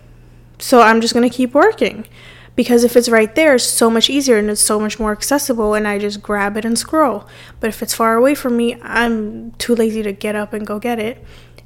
So 0.57 0.79
I'm 0.81 1.01
just 1.01 1.13
gonna 1.13 1.29
keep 1.29 1.53
working 1.53 2.07
because 2.55 2.85
if 2.85 2.95
it's 2.95 3.09
right 3.09 3.35
there, 3.35 3.55
it's 3.55 3.65
so 3.65 3.89
much 3.89 4.09
easier 4.09 4.37
and 4.37 4.49
it's 4.49 4.61
so 4.61 4.79
much 4.79 4.99
more 4.99 5.11
accessible, 5.11 5.73
and 5.73 5.85
I 5.85 5.99
just 5.99 6.21
grab 6.21 6.55
it 6.55 6.63
and 6.63 6.79
scroll. 6.79 7.27
But 7.59 7.67
if 7.67 7.83
it's 7.83 7.93
far 7.93 8.13
away 8.13 8.35
from 8.35 8.55
me, 8.55 8.79
I'm 8.81 9.51
too 9.53 9.75
lazy 9.75 10.01
to 10.03 10.13
get 10.13 10.37
up 10.37 10.53
and 10.53 10.65
go 10.65 10.79
get 10.79 10.97
it 10.97 11.21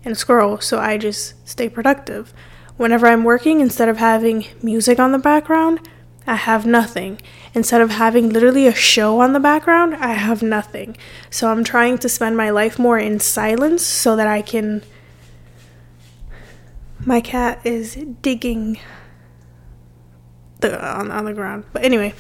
and 0.10 0.18
scroll, 0.18 0.60
so 0.60 0.80
I 0.80 0.98
just 0.98 1.48
stay 1.48 1.70
productive. 1.70 2.34
Whenever 2.78 3.08
I'm 3.08 3.24
working, 3.24 3.62
instead 3.62 3.88
of 3.88 3.98
having 3.98 4.46
music 4.62 5.00
on 5.00 5.12
the 5.12 5.20
background, 5.20 5.88
I 6.26 6.36
have 6.36 6.66
nothing. 6.66 7.22
Instead 7.54 7.82
of 7.82 7.92
having 7.92 8.30
literally 8.30 8.68
a 8.68 8.74
show 8.74 9.20
on 9.20 9.34
the 9.34 9.40
background, 9.40 9.96
I 9.96 10.14
have 10.14 10.42
nothing. 10.42 10.98
So 11.30 11.50
I'm 11.50 11.64
trying 11.64 12.00
to 12.00 12.10
spend 12.10 12.36
my 12.36 12.50
life 12.50 12.80
more 12.80 12.98
in 12.98 13.20
silence 13.20 13.86
so 13.86 14.16
that 14.16 14.28
I 14.28 14.42
can. 14.42 14.84
My 17.06 17.22
cat 17.22 17.62
is 17.64 17.96
digging 18.22 18.80
the 20.60 20.84
on, 20.84 21.12
on 21.12 21.26
the 21.26 21.34
ground. 21.34 21.66
But 21.72 21.84
anyway, 21.84 22.14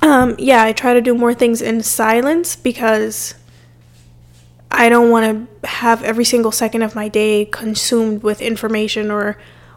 um, 0.00 0.36
yeah, 0.38 0.62
I 0.62 0.72
try 0.72 0.94
to 0.94 1.00
do 1.00 1.14
more 1.14 1.34
things 1.34 1.60
in 1.60 1.82
silence 1.82 2.56
because 2.56 3.34
I 4.82 4.88
don't 4.88 5.10
want 5.10 5.24
to 5.62 5.68
have 5.68 6.02
every 6.02 6.24
single 6.24 6.52
second 6.52 6.82
of 6.82 6.94
my 6.94 7.08
day 7.08 7.44
consumed 7.44 8.22
with 8.22 8.40
information 8.40 9.10
or 9.10 9.36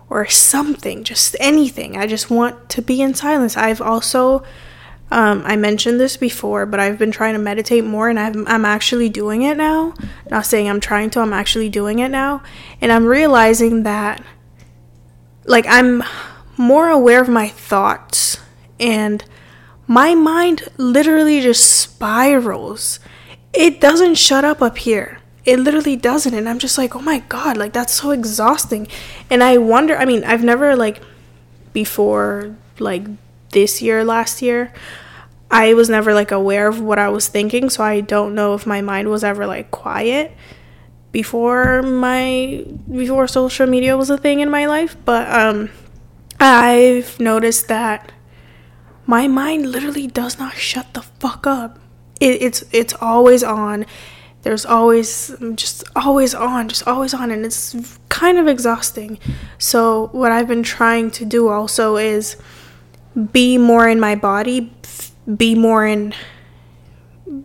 or 0.09 0.27
something, 0.27 1.03
just 1.03 1.35
anything. 1.39 1.97
I 1.97 2.05
just 2.07 2.29
want 2.29 2.53
to 2.75 2.81
be 2.81 3.01
in 3.01 3.13
silence. 3.13 3.57
I've 3.67 3.81
also 3.91 4.43
Um, 5.11 5.43
I 5.45 5.55
mentioned 5.55 5.99
this 5.99 6.17
before, 6.17 6.65
but 6.65 6.79
I've 6.79 6.97
been 6.97 7.11
trying 7.11 7.35
to 7.37 7.39
meditate 7.39 7.85
more 7.85 8.09
and 8.09 8.19
I'm, 8.19 8.47
I'm 8.47 8.65
actually 8.65 9.09
doing 9.09 9.43
it 9.43 9.55
now. 9.55 9.93
Not 10.31 10.47
saying 10.47 10.67
I'm 10.67 10.79
trying 10.79 11.11
to, 11.11 11.19
I'm 11.19 11.33
actually 11.41 11.69
doing 11.69 11.99
it 11.99 12.09
now. 12.09 12.41
And 12.81 12.91
I'm 12.91 13.05
realizing 13.05 13.83
that, 13.83 14.23
like, 15.45 15.67
I'm 15.77 16.03
more 16.57 16.89
aware 16.89 17.21
of 17.21 17.29
my 17.29 17.47
thoughts 17.49 18.39
and 18.79 19.23
my 19.85 20.15
mind 20.15 20.63
literally 20.77 21.39
just 21.39 21.63
spirals. 21.69 22.99
It 23.57 23.79
doesn't 23.79 24.15
shut 24.15 24.43
up 24.43 24.61
up 24.61 24.77
here. 24.77 25.19
It 25.45 25.59
literally 25.59 25.95
doesn't. 25.95 26.33
And 26.33 26.49
I'm 26.49 26.59
just 26.59 26.77
like, 26.77 26.95
oh 26.95 27.01
my 27.01 27.19
God, 27.29 27.57
like, 27.57 27.73
that's 27.73 27.93
so 27.93 28.11
exhausting. 28.11 28.87
And 29.29 29.43
I 29.43 29.57
wonder, 29.57 29.95
I 29.95 30.05
mean, 30.05 30.23
I've 30.23 30.43
never, 30.43 30.75
like, 30.75 31.01
before, 31.71 32.55
like, 32.79 33.05
this 33.51 33.81
year, 33.81 34.03
last 34.03 34.41
year, 34.41 34.73
I 35.49 35.73
was 35.73 35.89
never 35.89 36.13
like 36.13 36.31
aware 36.31 36.67
of 36.67 36.81
what 36.81 36.99
I 36.99 37.09
was 37.09 37.27
thinking, 37.27 37.69
so 37.69 37.83
I 37.83 38.01
don't 38.01 38.35
know 38.35 38.53
if 38.55 38.65
my 38.65 38.81
mind 38.81 39.09
was 39.09 39.23
ever 39.23 39.45
like 39.45 39.71
quiet 39.71 40.35
before 41.11 41.81
my 41.81 42.65
before 42.91 43.27
social 43.27 43.67
media 43.67 43.95
was 43.95 44.09
a 44.09 44.17
thing 44.17 44.39
in 44.41 44.49
my 44.49 44.65
life, 44.65 44.97
but 45.05 45.31
um 45.31 45.69
I've 46.39 47.19
noticed 47.19 47.69
that 47.69 48.11
my 49.05 49.27
mind 49.27 49.71
literally 49.71 50.07
does 50.07 50.37
not 50.39 50.55
shut 50.55 50.93
the 50.93 51.03
fuck 51.03 51.47
up. 51.47 51.79
It, 52.19 52.41
it's 52.41 52.63
it's 52.71 52.93
always 53.01 53.43
on. 53.43 53.85
There's 54.43 54.65
always 54.65 55.35
just 55.55 55.83
always 55.95 56.35
on, 56.35 56.69
just 56.69 56.87
always 56.87 57.13
on, 57.13 57.31
and 57.31 57.45
it's 57.45 57.75
kind 58.09 58.37
of 58.37 58.47
exhausting. 58.47 59.17
So 59.57 60.07
what 60.11 60.31
I've 60.31 60.47
been 60.47 60.63
trying 60.63 61.09
to 61.11 61.25
do 61.25 61.47
also 61.49 61.97
is 61.97 62.37
be 63.31 63.57
more 63.57 63.87
in 63.87 63.99
my 63.99 64.15
body, 64.15 64.71
be 65.35 65.55
more 65.55 65.85
in 65.85 66.13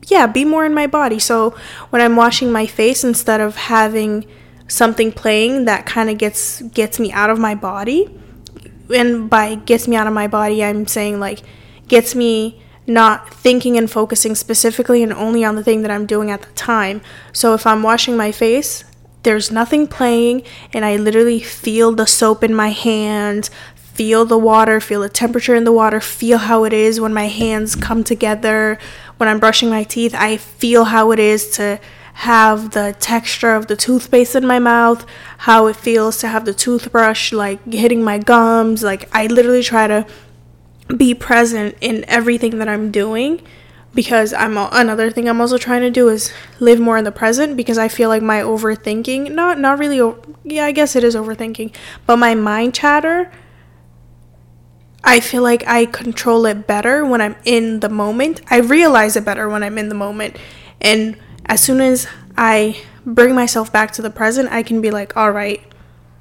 yeah, 0.08 0.26
be 0.26 0.44
more 0.44 0.66
in 0.66 0.74
my 0.74 0.86
body. 0.86 1.18
So 1.18 1.56
when 1.90 2.02
I'm 2.02 2.16
washing 2.16 2.52
my 2.52 2.66
face 2.66 3.02
instead 3.02 3.40
of 3.40 3.56
having 3.56 4.26
something 4.68 5.10
playing 5.10 5.64
that 5.64 5.84
kind 5.84 6.08
of 6.08 6.18
gets 6.18 6.62
gets 6.62 7.00
me 7.00 7.12
out 7.12 7.30
of 7.30 7.38
my 7.38 7.54
body. 7.54 8.08
And 8.94 9.30
by 9.30 9.54
gets 9.54 9.86
me 9.86 9.96
out 9.96 10.06
of 10.06 10.12
my 10.12 10.26
body, 10.26 10.64
I'm 10.64 10.86
saying 10.86 11.20
like 11.20 11.40
gets 11.88 12.14
me 12.14 12.62
not 12.86 13.32
thinking 13.32 13.76
and 13.76 13.90
focusing 13.90 14.34
specifically 14.34 15.02
and 15.02 15.12
only 15.12 15.44
on 15.44 15.56
the 15.56 15.64
thing 15.64 15.82
that 15.82 15.90
I'm 15.90 16.06
doing 16.06 16.30
at 16.30 16.42
the 16.42 16.52
time. 16.52 17.00
So 17.32 17.54
if 17.54 17.66
I'm 17.66 17.82
washing 17.82 18.16
my 18.16 18.32
face, 18.32 18.84
there's 19.22 19.50
nothing 19.50 19.86
playing 19.86 20.42
and 20.72 20.84
I 20.84 20.96
literally 20.96 21.40
feel 21.40 21.92
the 21.92 22.06
soap 22.06 22.42
in 22.42 22.54
my 22.54 22.70
hands, 22.70 23.50
feel 23.74 24.24
the 24.24 24.38
water, 24.38 24.80
feel 24.80 25.02
the 25.02 25.08
temperature 25.08 25.54
in 25.54 25.64
the 25.64 25.72
water, 25.72 26.00
feel 26.00 26.38
how 26.38 26.64
it 26.64 26.72
is 26.72 27.00
when 27.00 27.12
my 27.12 27.26
hands 27.26 27.76
come 27.76 28.02
together. 28.02 28.78
When 29.18 29.28
I'm 29.28 29.38
brushing 29.38 29.68
my 29.68 29.84
teeth, 29.84 30.14
I 30.14 30.38
feel 30.38 30.84
how 30.84 31.10
it 31.12 31.18
is 31.18 31.50
to 31.50 31.78
have 32.14 32.70
the 32.70 32.94
texture 32.98 33.54
of 33.54 33.66
the 33.66 33.76
toothpaste 33.76 34.34
in 34.34 34.46
my 34.46 34.58
mouth, 34.58 35.06
how 35.38 35.66
it 35.66 35.76
feels 35.76 36.18
to 36.18 36.28
have 36.28 36.44
the 36.44 36.54
toothbrush 36.54 37.32
like 37.32 37.64
hitting 37.72 38.02
my 38.02 38.18
gums. 38.18 38.82
Like, 38.82 39.08
I 39.12 39.26
literally 39.26 39.62
try 39.62 39.86
to 39.86 40.06
be 40.96 41.14
present 41.14 41.76
in 41.80 42.04
everything 42.08 42.58
that 42.58 42.68
I'm 42.68 42.90
doing 42.90 43.40
because 43.94 44.32
I'm 44.32 44.56
another 44.56 45.10
thing 45.10 45.28
I'm 45.28 45.40
also 45.40 45.58
trying 45.58 45.82
to 45.82 45.90
do 45.90 46.08
is 46.08 46.32
live 46.60 46.78
more 46.78 46.96
in 46.96 47.04
the 47.04 47.12
present 47.12 47.56
because 47.56 47.78
I 47.78 47.88
feel 47.88 48.08
like 48.08 48.22
my 48.22 48.40
overthinking, 48.40 49.32
not 49.32 49.58
not 49.58 49.78
really 49.78 49.98
yeah, 50.44 50.64
I 50.64 50.72
guess 50.72 50.94
it 50.96 51.04
is 51.04 51.14
overthinking, 51.14 51.74
but 52.06 52.16
my 52.16 52.34
mind 52.34 52.74
chatter 52.74 53.30
I 55.02 55.20
feel 55.20 55.42
like 55.42 55.66
I 55.66 55.86
control 55.86 56.46
it 56.46 56.66
better 56.66 57.04
when 57.04 57.20
I'm 57.20 57.36
in 57.44 57.80
the 57.80 57.88
moment. 57.88 58.42
I 58.50 58.58
realize 58.58 59.16
it 59.16 59.24
better 59.24 59.48
when 59.48 59.62
I'm 59.62 59.78
in 59.78 59.88
the 59.88 59.94
moment. 59.94 60.36
And 60.80 61.16
as 61.46 61.62
soon 61.62 61.80
as 61.80 62.06
I 62.36 62.82
bring 63.06 63.34
myself 63.34 63.72
back 63.72 63.92
to 63.92 64.02
the 64.02 64.10
present, 64.10 64.52
I 64.52 64.62
can 64.62 64.80
be 64.80 64.90
like, 64.90 65.16
"All 65.16 65.30
right, 65.30 65.62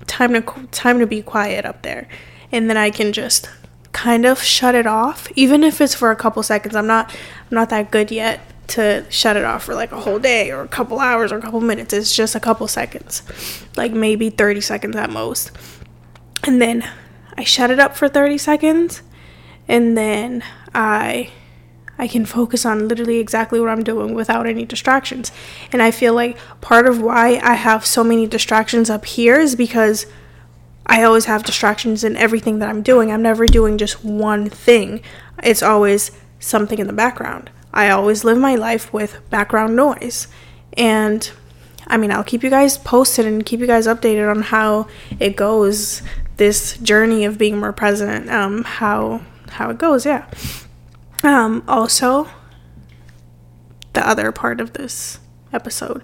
time 0.07 0.33
to 0.33 0.41
time 0.71 0.99
to 0.99 1.07
be 1.07 1.21
quiet 1.21 1.65
up 1.65 1.81
there." 1.81 2.07
And 2.51 2.69
then 2.69 2.77
I 2.77 2.89
can 2.89 3.11
just 3.11 3.49
kind 3.91 4.25
of 4.25 4.41
shut 4.41 4.75
it 4.75 4.87
off, 4.87 5.27
even 5.35 5.63
if 5.63 5.81
it's 5.81 5.93
for 5.93 6.11
a 6.11 6.15
couple 6.15 6.43
seconds. 6.43 6.75
I'm 6.75 6.87
not 6.87 7.11
I'm 7.11 7.55
not 7.55 7.69
that 7.69 7.91
good 7.91 8.11
yet 8.11 8.41
to 8.69 9.05
shut 9.09 9.35
it 9.35 9.43
off 9.43 9.63
for 9.63 9.73
like 9.73 9.91
a 9.91 9.99
whole 9.99 10.19
day 10.19 10.51
or 10.51 10.61
a 10.61 10.67
couple 10.67 10.99
hours 10.99 11.31
or 11.31 11.37
a 11.37 11.41
couple 11.41 11.59
minutes. 11.61 11.91
It's 11.93 12.15
just 12.15 12.35
a 12.35 12.39
couple 12.39 12.67
seconds. 12.67 13.23
Like 13.75 13.91
maybe 13.91 14.29
30 14.29 14.61
seconds 14.61 14.95
at 14.95 15.09
most. 15.09 15.51
And 16.43 16.61
then 16.61 16.87
I 17.37 17.43
shut 17.43 17.71
it 17.71 17.79
up 17.79 17.97
for 17.97 18.07
30 18.07 18.37
seconds 18.37 19.01
and 19.67 19.97
then 19.97 20.43
I 20.73 21.31
I 21.97 22.07
can 22.07 22.25
focus 22.25 22.65
on 22.65 22.87
literally 22.87 23.19
exactly 23.19 23.59
what 23.59 23.67
I'm 23.67 23.83
doing 23.83 24.13
without 24.13 24.47
any 24.47 24.63
distractions. 24.63 25.33
And 25.73 25.81
I 25.83 25.91
feel 25.91 26.13
like 26.13 26.37
part 26.61 26.87
of 26.87 27.01
why 27.01 27.41
I 27.43 27.55
have 27.55 27.85
so 27.85 28.05
many 28.05 28.25
distractions 28.25 28.89
up 28.89 29.03
here 29.03 29.37
is 29.37 29.53
because 29.55 30.05
I 30.89 31.03
always 31.03 31.25
have 31.25 31.43
distractions 31.43 32.03
in 32.03 32.17
everything 32.17 32.59
that 32.59 32.67
I'm 32.67 32.81
doing. 32.81 33.11
I'm 33.11 33.21
never 33.21 33.45
doing 33.45 33.77
just 33.77 34.03
one 34.03 34.49
thing. 34.49 35.01
It's 35.43 35.61
always 35.61 36.11
something 36.39 36.79
in 36.79 36.87
the 36.87 36.93
background. 36.93 37.51
I 37.71 37.91
always 37.91 38.23
live 38.23 38.39
my 38.39 38.55
life 38.55 38.91
with 38.91 39.21
background 39.29 39.75
noise. 39.75 40.27
And 40.73 41.29
I 41.85 41.97
mean, 41.97 42.11
I'll 42.11 42.23
keep 42.23 42.43
you 42.43 42.49
guys 42.49 42.77
posted 42.77 43.27
and 43.27 43.45
keep 43.45 43.59
you 43.59 43.67
guys 43.67 43.85
updated 43.85 44.29
on 44.29 44.41
how 44.41 44.87
it 45.19 45.35
goes 45.35 46.01
this 46.37 46.77
journey 46.77 47.23
of 47.23 47.37
being 47.37 47.59
more 47.59 47.73
present, 47.73 48.29
um, 48.29 48.63
how 48.63 49.21
how 49.51 49.69
it 49.69 49.77
goes, 49.77 50.05
yeah. 50.05 50.25
Um, 51.23 51.63
also, 51.67 52.29
the 53.93 54.07
other 54.07 54.31
part 54.31 54.61
of 54.61 54.73
this 54.73 55.19
episode, 55.53 56.03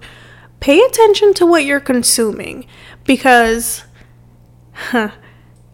pay 0.59 0.79
attention 0.81 1.33
to 1.35 1.45
what 1.45 1.65
you're 1.65 1.79
consuming 1.79 2.65
because, 3.05 3.83
huh, 4.75 5.11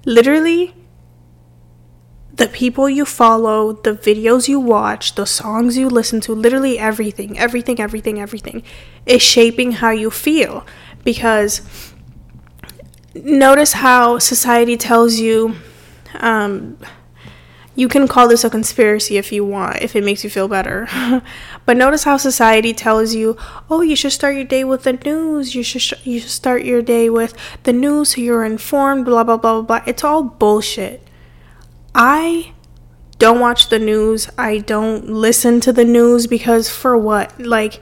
literally, 0.05 0.73
the 2.33 2.47
people 2.47 2.89
you 2.89 3.05
follow, 3.05 3.73
the 3.73 3.93
videos 3.93 4.47
you 4.47 4.59
watch, 4.59 5.15
the 5.15 5.25
songs 5.25 5.77
you 5.77 5.89
listen 5.89 6.21
to, 6.21 6.33
literally 6.33 6.79
everything, 6.79 7.37
everything, 7.37 7.79
everything, 7.79 8.19
everything 8.19 8.63
is 9.05 9.21
shaping 9.21 9.73
how 9.73 9.89
you 9.89 10.09
feel 10.09 10.65
because 11.03 11.61
notice 13.13 13.73
how 13.73 14.17
society 14.17 14.77
tells 14.77 15.19
you 15.19 15.55
um, 16.19 16.77
you 17.75 17.87
can 17.87 18.07
call 18.07 18.27
this 18.27 18.43
a 18.43 18.49
conspiracy 18.49 19.17
if 19.17 19.31
you 19.31 19.45
want, 19.45 19.81
if 19.81 19.95
it 19.95 20.03
makes 20.03 20.23
you 20.23 20.29
feel 20.29 20.47
better. 20.47 20.87
but 21.65 21.77
notice 21.77 22.03
how 22.03 22.17
society 22.17 22.73
tells 22.73 23.13
you, 23.13 23.37
oh, 23.69 23.81
you 23.81 23.95
should 23.95 24.11
start 24.11 24.35
your 24.35 24.43
day 24.43 24.63
with 24.63 24.83
the 24.83 24.93
news. 24.93 25.55
You 25.55 25.63
should 25.63 25.81
sh- 25.81 26.05
you 26.05 26.19
should 26.19 26.29
start 26.29 26.63
your 26.63 26.81
day 26.81 27.09
with 27.09 27.33
the 27.63 27.73
news 27.73 28.15
so 28.15 28.21
you're 28.21 28.43
informed. 28.43 29.05
Blah 29.05 29.23
blah 29.23 29.37
blah 29.37 29.61
blah 29.61 29.79
blah. 29.79 29.83
It's 29.85 30.03
all 30.03 30.23
bullshit. 30.23 31.07
I 31.93 32.53
don't 33.19 33.39
watch 33.39 33.69
the 33.69 33.79
news. 33.79 34.29
I 34.37 34.57
don't 34.57 35.09
listen 35.09 35.59
to 35.61 35.71
the 35.71 35.85
news 35.85 36.27
because 36.27 36.69
for 36.69 36.97
what? 36.97 37.39
Like 37.39 37.81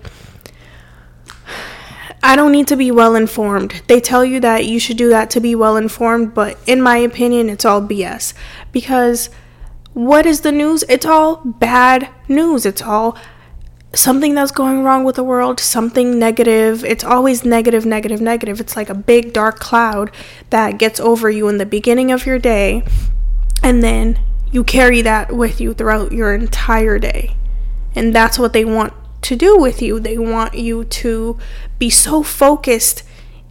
I 2.22 2.36
don't 2.36 2.52
need 2.52 2.68
to 2.68 2.76
be 2.76 2.92
well 2.92 3.16
informed. 3.16 3.82
They 3.88 4.02
tell 4.02 4.26
you 4.26 4.40
that 4.42 4.66
you 4.66 4.80
should 4.80 4.98
do 4.98 5.10
that 5.10 5.30
to 5.32 5.40
be 5.40 5.56
well 5.56 5.78
informed, 5.78 6.34
but 6.34 6.58
in 6.68 6.82
my 6.82 6.98
opinion, 6.98 7.50
it's 7.50 7.64
all 7.64 7.82
BS. 7.82 8.34
Because 8.72 9.30
what 9.94 10.26
is 10.26 10.42
the 10.42 10.52
news? 10.52 10.84
It's 10.90 11.06
all 11.06 11.38
bad 11.38 12.10
news. 12.28 12.66
It's 12.66 12.82
all 12.82 13.18
something 13.94 14.36
that's 14.36 14.52
going 14.52 14.84
wrong 14.84 15.04
with 15.04 15.16
the 15.16 15.24
world, 15.24 15.60
something 15.60 16.20
negative. 16.20 16.86
It's 16.86 17.04
always 17.04 17.44
negative, 17.44 17.86
negative, 17.86 18.22
negative. 18.22 18.60
It's 18.60 18.76
like 18.76 18.90
a 18.90 18.96
big 18.96 19.34
dark 19.34 19.60
cloud 19.60 20.12
that 20.50 20.78
gets 20.78 21.00
over 21.00 21.30
you 21.30 21.48
in 21.48 21.58
the 21.58 21.66
beginning 21.66 22.12
of 22.12 22.26
your 22.26 22.40
day, 22.40 22.84
and 23.64 23.84
then 23.84 24.20
you 24.52 24.64
carry 24.64 25.02
that 25.02 25.32
with 25.32 25.60
you 25.60 25.74
throughout 25.74 26.12
your 26.12 26.34
entire 26.34 27.00
day. 27.00 27.36
And 27.96 28.14
that's 28.14 28.38
what 28.38 28.54
they 28.54 28.66
want 28.66 28.94
to 29.24 29.36
do 29.36 29.58
with 29.58 29.82
you. 29.82 30.00
They 30.00 30.18
want 30.18 30.54
you 30.54 30.86
to 30.86 31.38
be 31.78 31.90
so 31.90 32.24
focused 32.24 33.04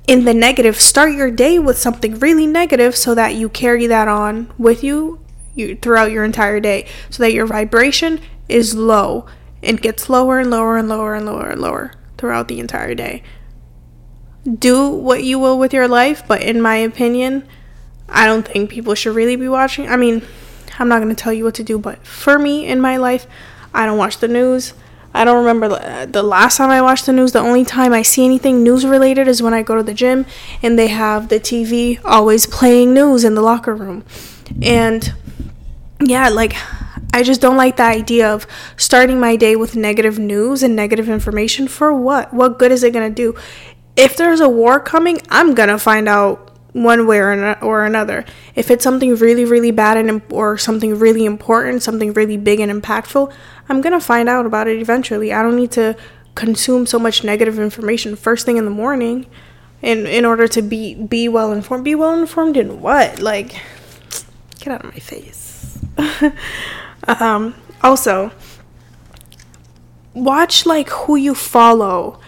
in 0.07 0.25
the 0.25 0.35
negative. 0.35 0.81
Start 0.81 1.13
your 1.13 1.31
day 1.31 1.59
with 1.59 1.79
something 1.79 2.19
really 2.19 2.47
negative 2.47 2.97
so 2.97 3.15
that 3.15 3.35
you 3.35 3.49
carry 3.49 3.87
that 3.87 4.09
on 4.09 4.53
with 4.57 4.83
you, 4.83 5.21
you 5.55 5.77
throughout 5.77 6.11
your 6.11 6.25
entire 6.25 6.61
day 6.61 6.87
so 7.11 7.23
that 7.23 7.33
your 7.33 7.47
vibration 7.47 8.21
is 8.49 8.75
low 8.75 9.27
and 9.63 9.81
gets 9.81 10.09
lower 10.09 10.39
and 10.39 10.51
lower 10.51 10.77
and 10.77 10.89
lower 10.89 11.15
and 11.15 11.27
lower 11.27 11.51
and 11.51 11.61
lower 11.61 11.93
throughout 12.17 12.49
the 12.49 12.61
entire 12.61 12.95
day. 12.95 13.23
Do 14.45 14.89
what 14.89 15.25
you 15.25 15.39
will 15.39 15.59
with 15.59 15.73
your 15.73 15.89
life, 15.89 16.27
but 16.27 16.43
in 16.43 16.61
my 16.61 16.77
opinion, 16.77 17.47
I 18.09 18.27
don't 18.27 18.47
think 18.47 18.71
people 18.71 18.95
should 18.95 19.15
really 19.15 19.37
be 19.37 19.49
watching. 19.49 19.89
I 19.89 19.97
mean, 19.97 20.23
I'm 20.79 20.89
not 20.89 21.03
going 21.03 21.15
to 21.15 21.21
tell 21.23 21.33
you 21.33 21.45
what 21.45 21.55
to 21.57 21.65
do, 21.65 21.79
but 21.79 22.07
for 22.07 22.39
me 22.39 22.67
in 22.67 22.81
my 22.81 22.97
life, 22.97 23.27
I 23.75 23.85
don't 23.85 23.99
watch 23.99 24.19
the 24.19 24.29
news. 24.29 24.75
I 25.13 25.25
don't 25.25 25.45
remember 25.45 26.07
the 26.07 26.23
last 26.23 26.57
time 26.57 26.71
I 26.71 26.81
watched 26.83 27.07
the 27.07 27.13
news. 27.13 27.33
The 27.33 27.41
only 27.41 27.65
time 27.65 27.93
I 27.93 28.03
see 28.03 28.25
anything 28.25 28.63
news 28.63 28.87
related 28.87 29.27
is 29.27 29.43
when 29.43 29.55
I 29.55 29.63
go 29.63 29.75
to 29.77 29.83
the 29.83 29.95
gym 29.95 30.27
and 30.63 30.79
they 30.79 30.89
have 30.89 31.29
the 31.29 31.41
TV 31.41 31.99
always 32.05 32.47
playing 32.47 32.95
news 32.95 33.25
in 33.25 33.35
the 33.35 33.43
locker 33.43 33.75
room. 33.75 34.05
And 34.63 35.13
yeah, 36.01 36.29
like 36.29 36.55
I 37.13 37.23
just 37.23 37.41
don't 37.41 37.57
like 37.57 37.77
the 37.77 37.85
idea 37.85 38.33
of 38.33 38.47
starting 38.77 39.19
my 39.19 39.37
day 39.37 39.57
with 39.57 39.77
negative 39.77 40.19
news 40.19 40.63
and 40.63 40.77
negative 40.77 41.09
information 41.09 41.69
for 41.69 41.93
what? 41.93 42.33
What 42.33 42.59
good 42.59 42.73
is 42.73 42.83
it 42.83 42.93
going 42.93 43.09
to 43.09 43.15
do? 43.15 43.39
If 43.97 44.17
there's 44.17 44.41
a 44.41 44.49
war 44.49 44.79
coming, 44.79 45.21
I'm 45.29 45.55
going 45.55 45.71
to 45.71 45.79
find 45.79 46.09
out 46.09 46.49
one 46.73 47.07
way 47.07 47.19
or, 47.19 47.85
another. 47.85 48.25
If 48.55 48.71
it's 48.71 48.85
something 48.85 49.17
really, 49.17 49.45
really 49.45 49.71
bad 49.71 49.97
and 49.97 50.23
or 50.31 50.59
something 50.59 50.99
really 50.99 51.25
important, 51.25 51.83
something 51.83 52.13
really 52.13 52.37
big 52.37 52.61
and 52.61 52.71
impactful, 52.71 53.33
I'm 53.69 53.81
gonna 53.81 54.01
find 54.01 54.29
out 54.29 54.47
about 54.47 54.69
it 54.69 54.81
eventually. 54.81 55.33
I 55.33 55.43
don't 55.43 55.57
need 55.57 55.73
to 55.73 55.97
consume 56.35 56.87
so 56.87 56.99
much 56.99 57.25
negative 57.25 57.59
information 57.59 58.17
first 58.17 58.47
thing 58.47 58.57
in 58.57 58.65
the 58.65 58.71
morning, 58.71 59.27
in 59.83 60.07
in 60.07 60.25
order 60.25 60.47
to 60.49 60.63
be 60.63 60.95
be 60.95 61.29
well 61.29 61.53
informed. 61.53 61.85
Be 61.85 61.95
well 61.95 62.19
informed 62.19 62.57
in 62.57 62.81
what? 62.81 63.21
Like, 63.21 63.61
get 64.61 64.73
out 64.73 64.85
of 64.85 64.93
my 64.93 65.01
face. 65.01 65.79
um, 67.09 67.55
also, 67.83 68.31
watch 70.15 70.67
like 70.67 70.89
who 70.91 71.17
you 71.17 71.35
follow, 71.35 72.21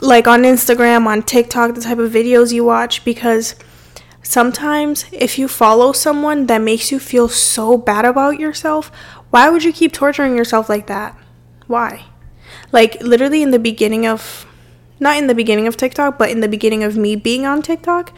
like 0.00 0.26
on 0.26 0.42
Instagram, 0.42 1.06
on 1.06 1.22
TikTok, 1.22 1.74
the 1.74 1.80
type 1.80 1.98
of 1.98 2.12
videos 2.12 2.52
you 2.52 2.64
watch, 2.64 3.04
because 3.04 3.54
sometimes 4.22 5.06
if 5.12 5.38
you 5.38 5.48
follow 5.48 5.92
someone 5.92 6.46
that 6.46 6.60
makes 6.60 6.92
you 6.92 6.98
feel 6.98 7.28
so 7.28 7.78
bad 7.78 8.04
about 8.04 8.38
yourself, 8.38 8.90
why 9.30 9.48
would 9.48 9.64
you 9.64 9.72
keep 9.72 9.92
torturing 9.92 10.36
yourself 10.36 10.68
like 10.68 10.86
that? 10.86 11.16
Why? 11.66 12.04
Like, 12.72 13.00
literally, 13.00 13.42
in 13.42 13.50
the 13.50 13.58
beginning 13.58 14.06
of, 14.06 14.46
not 14.98 15.16
in 15.16 15.28
the 15.28 15.34
beginning 15.34 15.66
of 15.66 15.76
TikTok, 15.76 16.18
but 16.18 16.30
in 16.30 16.40
the 16.40 16.48
beginning 16.48 16.82
of 16.82 16.96
me 16.96 17.16
being 17.16 17.46
on 17.46 17.62
TikTok, 17.62 18.12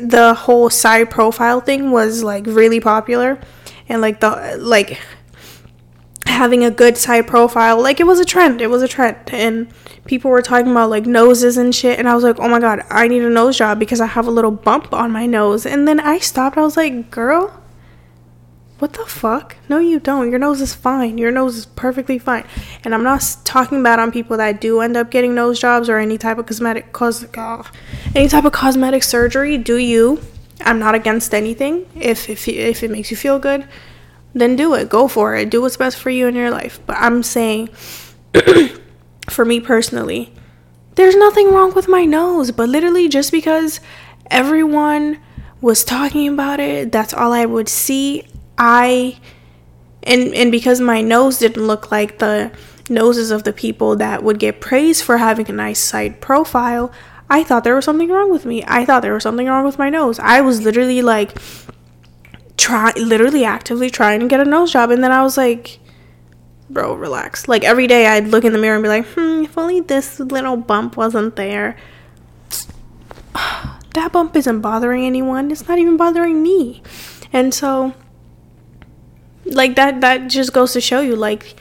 the 0.00 0.34
whole 0.34 0.70
side 0.70 1.10
profile 1.10 1.60
thing 1.60 1.90
was 1.90 2.22
like 2.22 2.44
really 2.46 2.80
popular 2.80 3.40
and 3.90 4.00
like 4.00 4.20
the 4.20 4.56
like 4.58 4.98
having 6.26 6.64
a 6.64 6.70
good 6.70 6.96
side 6.96 7.26
profile 7.26 7.82
like 7.82 8.00
it 8.00 8.06
was 8.06 8.20
a 8.20 8.24
trend 8.24 8.60
it 8.62 8.70
was 8.70 8.82
a 8.82 8.88
trend 8.88 9.16
and 9.32 9.68
people 10.06 10.30
were 10.30 10.40
talking 10.40 10.70
about 10.70 10.88
like 10.88 11.04
noses 11.04 11.58
and 11.58 11.74
shit 11.74 11.98
and 11.98 12.08
i 12.08 12.14
was 12.14 12.24
like 12.24 12.38
oh 12.38 12.48
my 12.48 12.60
god 12.60 12.82
i 12.88 13.06
need 13.08 13.22
a 13.22 13.28
nose 13.28 13.58
job 13.58 13.78
because 13.78 14.00
i 14.00 14.06
have 14.06 14.26
a 14.26 14.30
little 14.30 14.50
bump 14.50 14.92
on 14.94 15.10
my 15.10 15.26
nose 15.26 15.66
and 15.66 15.86
then 15.86 16.00
i 16.00 16.18
stopped 16.18 16.56
i 16.56 16.62
was 16.62 16.76
like 16.76 17.10
girl 17.10 17.54
what 18.78 18.94
the 18.94 19.04
fuck? 19.04 19.56
No 19.68 19.78
you 19.78 20.00
don't 20.00 20.30
your 20.30 20.38
nose 20.38 20.62
is 20.62 20.72
fine 20.74 21.18
your 21.18 21.30
nose 21.30 21.56
is 21.56 21.66
perfectly 21.66 22.18
fine 22.18 22.46
and 22.82 22.94
i'm 22.94 23.02
not 23.02 23.36
talking 23.44 23.82
bad 23.82 23.98
on 23.98 24.10
people 24.10 24.38
that 24.38 24.60
do 24.60 24.80
end 24.80 24.96
up 24.96 25.10
getting 25.10 25.34
nose 25.34 25.60
jobs 25.60 25.90
or 25.90 25.98
any 25.98 26.16
type 26.16 26.38
of 26.38 26.46
cosmetic 26.46 26.92
cos 26.92 27.26
any 28.14 28.28
type 28.28 28.46
of 28.46 28.52
cosmetic 28.52 29.02
surgery 29.02 29.58
do 29.58 29.76
you 29.76 30.22
i'm 30.62 30.78
not 30.78 30.94
against 30.94 31.34
anything 31.34 31.86
if 31.94 32.28
if, 32.28 32.46
if 32.48 32.82
it 32.82 32.90
makes 32.90 33.10
you 33.10 33.16
feel 33.16 33.38
good 33.38 33.66
then 34.34 34.56
do 34.56 34.74
it. 34.74 34.88
Go 34.88 35.08
for 35.08 35.34
it. 35.34 35.50
Do 35.50 35.62
what's 35.62 35.76
best 35.76 35.96
for 35.96 36.10
you 36.10 36.26
in 36.26 36.34
your 36.34 36.50
life. 36.50 36.80
But 36.86 36.96
I'm 36.98 37.22
saying, 37.22 37.68
for 39.28 39.44
me 39.44 39.60
personally, 39.60 40.32
there's 40.94 41.16
nothing 41.16 41.52
wrong 41.52 41.74
with 41.74 41.88
my 41.88 42.04
nose. 42.04 42.50
But 42.50 42.68
literally, 42.68 43.08
just 43.08 43.32
because 43.32 43.80
everyone 44.30 45.18
was 45.60 45.84
talking 45.84 46.28
about 46.28 46.60
it, 46.60 46.92
that's 46.92 47.12
all 47.12 47.32
I 47.32 47.44
would 47.44 47.68
see. 47.68 48.24
I, 48.56 49.18
and, 50.02 50.34
and 50.34 50.52
because 50.52 50.80
my 50.80 51.00
nose 51.00 51.38
didn't 51.38 51.66
look 51.66 51.90
like 51.90 52.18
the 52.18 52.52
noses 52.88 53.30
of 53.30 53.44
the 53.44 53.52
people 53.52 53.96
that 53.96 54.22
would 54.22 54.38
get 54.38 54.60
praised 54.60 55.04
for 55.04 55.18
having 55.18 55.48
a 55.48 55.52
nice 55.52 55.80
side 55.80 56.20
profile, 56.20 56.92
I 57.30 57.44
thought 57.44 57.64
there 57.64 57.76
was 57.76 57.84
something 57.84 58.10
wrong 58.10 58.30
with 58.30 58.44
me. 58.44 58.64
I 58.66 58.84
thought 58.84 59.00
there 59.00 59.14
was 59.14 59.22
something 59.22 59.46
wrong 59.46 59.64
with 59.64 59.78
my 59.78 59.88
nose. 59.88 60.18
I 60.18 60.40
was 60.40 60.62
literally 60.62 61.00
like, 61.00 61.38
try 62.60 62.92
literally 62.96 63.42
actively 63.42 63.88
trying 63.88 64.20
to 64.20 64.28
get 64.28 64.38
a 64.38 64.44
nose 64.44 64.70
job 64.70 64.90
and 64.90 65.02
then 65.02 65.10
I 65.10 65.22
was 65.22 65.38
like 65.38 65.78
bro 66.68 66.92
relax 66.92 67.48
like 67.48 67.64
every 67.64 67.86
day 67.86 68.06
I'd 68.06 68.28
look 68.28 68.44
in 68.44 68.52
the 68.52 68.58
mirror 68.58 68.74
and 68.74 68.82
be 68.82 68.88
like 68.88 69.06
hmm 69.06 69.44
if 69.44 69.56
only 69.56 69.80
this 69.80 70.20
little 70.20 70.58
bump 70.58 70.94
wasn't 70.94 71.36
there 71.36 71.74
that 73.94 74.12
bump 74.12 74.36
isn't 74.36 74.60
bothering 74.60 75.06
anyone 75.06 75.50
it's 75.50 75.66
not 75.66 75.78
even 75.78 75.96
bothering 75.96 76.42
me 76.42 76.82
and 77.32 77.54
so 77.54 77.94
like 79.46 79.74
that 79.76 80.02
that 80.02 80.28
just 80.28 80.52
goes 80.52 80.74
to 80.74 80.82
show 80.82 81.00
you 81.00 81.16
like 81.16 81.56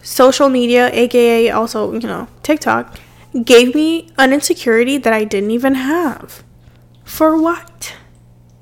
social 0.00 0.48
media 0.48 0.88
aka 0.94 1.50
also 1.50 1.92
you 1.92 2.08
know 2.08 2.26
TikTok 2.42 2.98
gave 3.44 3.74
me 3.74 4.10
an 4.18 4.32
insecurity 4.32 4.98
that 4.98 5.12
I 5.12 5.24
didn't 5.24 5.50
even 5.50 5.74
have 5.74 6.42
for 7.04 7.40
what 7.40 7.94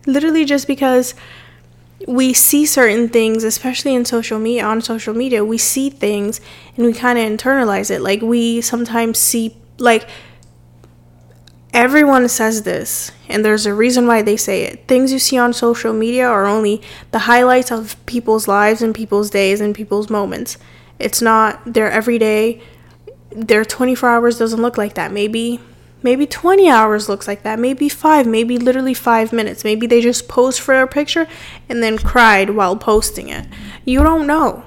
literally 0.07 0.45
just 0.45 0.67
because 0.67 1.15
we 2.07 2.33
see 2.33 2.67
certain 2.67 3.09
things, 3.09 3.43
especially 3.43 3.95
in 3.95 4.05
social 4.05 4.39
media, 4.39 4.65
on 4.65 4.81
social 4.81 5.15
media, 5.15 5.45
we 5.45 5.59
see 5.59 5.91
things 5.91 6.41
and 6.77 6.87
we 6.87 6.93
kind 6.93 7.19
of 7.19 7.25
internalize 7.25 7.91
it. 7.91 8.01
Like, 8.01 8.23
we 8.23 8.61
sometimes 8.61 9.19
see, 9.19 9.57
like, 9.79 10.09
everyone 11.73 12.29
says 12.29 12.63
this, 12.63 13.13
and 13.29 13.45
there's 13.45 13.67
a 13.67 13.75
reason 13.75 14.07
why 14.07 14.23
they 14.23 14.37
say 14.37 14.63
it. 14.63 14.87
Things 14.87 15.13
you 15.13 15.19
see 15.19 15.39
on 15.39 15.53
social 15.53 15.93
media 15.93 16.27
are 16.27 16.47
only 16.47 16.83
the 17.11 17.21
highlights 17.21 17.73
of 17.73 17.97
people's 18.07 18.47
lives 18.47 18.83
and 18.83 18.95
people's 18.95 19.31
days 19.31 19.61
and 19.61 19.75
people's 19.75 20.11
moments. 20.11 20.59
It's 20.99 21.21
not 21.21 21.61
their 21.73 21.91
everyday, 21.91 22.63
their 23.37 23.65
24 23.65 24.09
hours 24.09 24.39
doesn't 24.39 24.61
look 24.61 24.79
like 24.79 24.95
that. 24.95 25.13
Maybe 25.13 25.61
Maybe 26.03 26.25
20 26.25 26.69
hours 26.69 27.09
looks 27.09 27.27
like 27.27 27.43
that. 27.43 27.59
Maybe 27.59 27.89
five, 27.89 28.29
maybe 28.29 28.59
literally 28.59 28.95
five 28.95 29.33
minutes. 29.33 29.65
Maybe 29.65 29.89
they 29.89 30.01
just 30.01 30.29
posed 30.29 30.61
for 30.61 30.81
a 30.81 30.87
picture 30.87 31.27
and 31.69 31.83
then 31.83 31.99
cried 31.99 32.51
while 32.51 32.77
posting 32.77 33.29
it. 33.29 33.47
You 33.85 34.05
don't 34.05 34.25
know. 34.25 34.65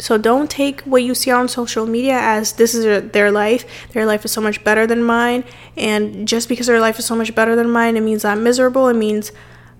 So 0.00 0.18
don't 0.18 0.50
take 0.50 0.80
what 0.80 1.04
you 1.04 1.14
see 1.14 1.30
on 1.30 1.46
social 1.46 1.86
media 1.86 2.18
as 2.18 2.54
this 2.54 2.74
is 2.74 3.12
their 3.12 3.30
life. 3.30 3.64
Their 3.92 4.04
life 4.04 4.24
is 4.24 4.32
so 4.32 4.40
much 4.40 4.64
better 4.64 4.84
than 4.84 5.04
mine. 5.04 5.44
And 5.76 6.26
just 6.26 6.48
because 6.48 6.66
their 6.66 6.80
life 6.80 6.98
is 6.98 7.04
so 7.04 7.14
much 7.14 7.34
better 7.36 7.54
than 7.54 7.70
mine, 7.70 7.96
it 7.96 8.00
means 8.00 8.24
I'm 8.24 8.42
miserable. 8.42 8.88
It 8.88 8.96
means 8.96 9.30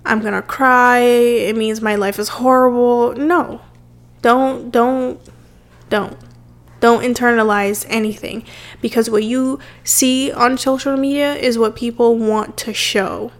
I'm 0.04 0.20
to 0.20 0.42
cry. 0.42 0.98
It 1.00 1.56
means 1.56 1.80
my 1.80 1.96
life 1.96 2.18
is 2.18 2.28
horrible. 2.28 3.14
No. 3.16 3.62
Don't, 4.22 4.70
don't, 4.70 5.18
don't. 5.88 6.16
Don't 6.80 7.04
internalize 7.04 7.86
anything 7.88 8.44
because 8.80 9.10
what 9.10 9.22
you 9.22 9.58
see 9.84 10.32
on 10.32 10.58
social 10.58 10.96
media 10.96 11.34
is 11.34 11.58
what 11.58 11.76
people 11.76 12.16
want 12.16 12.56
to 12.58 12.72
show. 12.74 13.32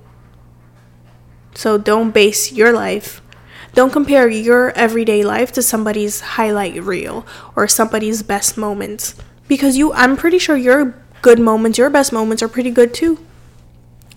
So 1.54 1.78
don't 1.78 2.12
base 2.12 2.52
your 2.52 2.72
life, 2.72 3.20
don't 3.74 3.92
compare 3.92 4.28
your 4.28 4.70
everyday 4.70 5.24
life 5.24 5.52
to 5.52 5.62
somebody's 5.62 6.20
highlight 6.20 6.82
reel 6.82 7.26
or 7.56 7.66
somebody's 7.66 8.22
best 8.22 8.56
moments 8.56 9.14
because 9.48 9.76
you 9.76 9.92
I'm 9.92 10.16
pretty 10.16 10.38
sure 10.38 10.56
your 10.56 10.94
good 11.22 11.38
moments, 11.38 11.78
your 11.78 11.90
best 11.90 12.12
moments 12.12 12.42
are 12.42 12.48
pretty 12.48 12.70
good 12.70 12.94
too. 12.94 13.18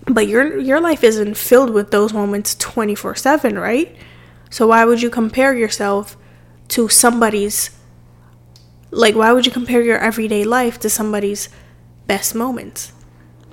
But 0.06 0.28
your 0.28 0.58
your 0.58 0.80
life 0.80 1.02
isn't 1.02 1.36
filled 1.36 1.70
with 1.70 1.90
those 1.90 2.12
moments 2.12 2.54
24/7, 2.56 3.60
right? 3.60 3.96
So 4.50 4.68
why 4.68 4.84
would 4.84 5.02
you 5.02 5.10
compare 5.10 5.54
yourself 5.54 6.16
to 6.68 6.88
somebody's 6.88 7.70
like, 8.94 9.14
why 9.14 9.32
would 9.32 9.44
you 9.44 9.52
compare 9.52 9.82
your 9.82 9.98
everyday 9.98 10.44
life 10.44 10.78
to 10.80 10.90
somebody's 10.90 11.48
best 12.06 12.34
moments? 12.34 12.92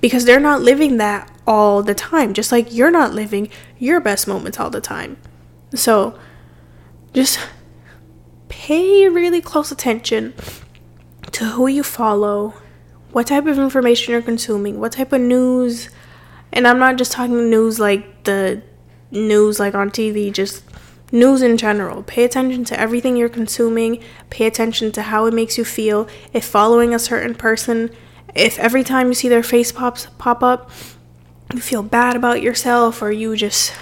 Because 0.00 0.24
they're 0.24 0.40
not 0.40 0.62
living 0.62 0.96
that 0.96 1.30
all 1.46 1.82
the 1.82 1.94
time, 1.94 2.32
just 2.32 2.52
like 2.52 2.72
you're 2.72 2.90
not 2.90 3.12
living 3.12 3.48
your 3.78 4.00
best 4.00 4.26
moments 4.28 4.58
all 4.58 4.70
the 4.70 4.80
time. 4.80 5.16
So, 5.74 6.18
just 7.12 7.38
pay 8.48 9.08
really 9.08 9.40
close 9.40 9.72
attention 9.72 10.34
to 11.32 11.44
who 11.44 11.66
you 11.66 11.82
follow, 11.82 12.54
what 13.10 13.26
type 13.26 13.46
of 13.46 13.58
information 13.58 14.12
you're 14.12 14.22
consuming, 14.22 14.80
what 14.80 14.92
type 14.92 15.12
of 15.12 15.20
news. 15.20 15.88
And 16.52 16.66
I'm 16.66 16.78
not 16.78 16.96
just 16.96 17.12
talking 17.12 17.50
news 17.50 17.80
like 17.80 18.24
the 18.24 18.62
news 19.10 19.58
like 19.58 19.74
on 19.74 19.90
TV, 19.90 20.32
just 20.32 20.64
news 21.12 21.42
in 21.42 21.56
general. 21.56 22.02
Pay 22.02 22.24
attention 22.24 22.64
to 22.64 22.80
everything 22.80 23.16
you're 23.16 23.28
consuming, 23.28 24.02
pay 24.30 24.46
attention 24.46 24.90
to 24.92 25.02
how 25.02 25.26
it 25.26 25.34
makes 25.34 25.56
you 25.56 25.64
feel. 25.64 26.08
If 26.32 26.44
following 26.44 26.94
a 26.94 26.98
certain 26.98 27.34
person, 27.34 27.90
if 28.34 28.58
every 28.58 28.82
time 28.82 29.08
you 29.08 29.14
see 29.14 29.28
their 29.28 29.42
face 29.42 29.70
pops 29.70 30.06
pop 30.18 30.42
up, 30.42 30.70
you 31.52 31.60
feel 31.60 31.82
bad 31.82 32.16
about 32.16 32.42
yourself 32.42 33.02
or 33.02 33.12
you 33.12 33.36
just 33.36 33.74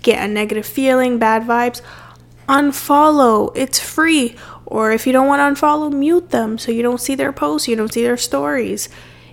get 0.00 0.22
a 0.24 0.32
negative 0.32 0.64
feeling, 0.64 1.18
bad 1.18 1.42
vibes, 1.42 1.82
unfollow. 2.48 3.50
It's 3.56 3.80
free. 3.80 4.36
Or 4.66 4.92
if 4.92 5.06
you 5.06 5.12
don't 5.12 5.26
want 5.26 5.56
to 5.56 5.60
unfollow, 5.60 5.92
mute 5.92 6.30
them 6.30 6.56
so 6.56 6.72
you 6.72 6.82
don't 6.82 7.00
see 7.00 7.14
their 7.14 7.32
posts, 7.32 7.68
you 7.68 7.76
don't 7.76 7.92
see 7.92 8.02
their 8.02 8.16
stories. 8.16 8.88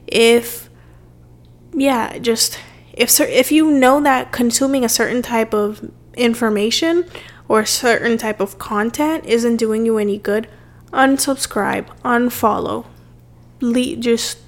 If 0.07 0.69
yeah, 1.73 2.17
just 2.17 2.59
if 2.93 3.17
if 3.19 3.51
you 3.51 3.71
know 3.71 4.01
that 4.01 4.31
consuming 4.31 4.83
a 4.83 4.89
certain 4.89 5.21
type 5.21 5.53
of 5.53 5.91
information 6.15 7.05
or 7.47 7.65
certain 7.65 8.17
type 8.17 8.39
of 8.39 8.57
content 8.57 9.25
isn't 9.25 9.57
doing 9.57 9.85
you 9.85 9.97
any 9.97 10.17
good, 10.17 10.47
unsubscribe, 10.91 11.87
unfollow. 12.03 12.85
Just 13.99 14.39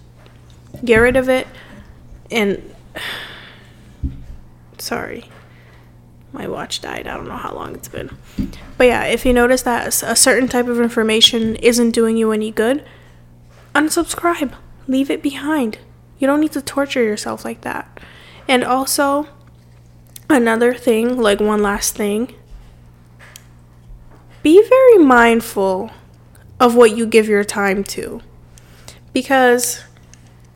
get 0.83 0.97
rid 0.97 1.15
of 1.15 1.29
it 1.29 1.47
and 2.31 2.73
sorry. 4.77 5.25
my 6.31 6.47
watch 6.47 6.81
died. 6.81 7.07
I 7.07 7.15
don't 7.15 7.27
know 7.27 7.37
how 7.37 7.53
long 7.53 7.75
it's 7.75 7.87
been. 7.87 8.09
But 8.77 8.87
yeah, 8.87 9.03
if 9.03 9.25
you 9.25 9.33
notice 9.33 9.61
that 9.61 9.87
a 10.03 10.15
certain 10.15 10.47
type 10.47 10.67
of 10.67 10.79
information 10.79 11.55
isn't 11.57 11.91
doing 11.91 12.17
you 12.17 12.31
any 12.31 12.51
good, 12.51 12.83
unsubscribe. 13.75 14.53
Leave 14.87 15.09
it 15.09 15.21
behind. 15.21 15.77
You 16.19 16.27
don't 16.27 16.41
need 16.41 16.51
to 16.53 16.61
torture 16.61 17.03
yourself 17.03 17.45
like 17.45 17.61
that. 17.61 17.99
And 18.47 18.63
also, 18.63 19.27
another 20.29 20.73
thing, 20.73 21.17
like 21.17 21.39
one 21.39 21.61
last 21.61 21.95
thing, 21.95 22.35
be 24.41 24.61
very 24.67 24.97
mindful 24.97 25.91
of 26.59 26.75
what 26.75 26.95
you 26.95 27.05
give 27.05 27.27
your 27.27 27.43
time 27.43 27.83
to. 27.83 28.21
Because 29.13 29.83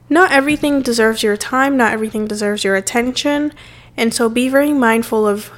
not 0.09 0.31
everything 0.31 0.81
deserves 0.81 1.23
your 1.23 1.37
time, 1.37 1.77
not 1.77 1.93
everything 1.93 2.27
deserves 2.27 2.63
your 2.63 2.75
attention. 2.75 3.53
And 3.95 4.13
so 4.13 4.29
be 4.29 4.49
very 4.49 4.73
mindful 4.73 5.27
of 5.27 5.51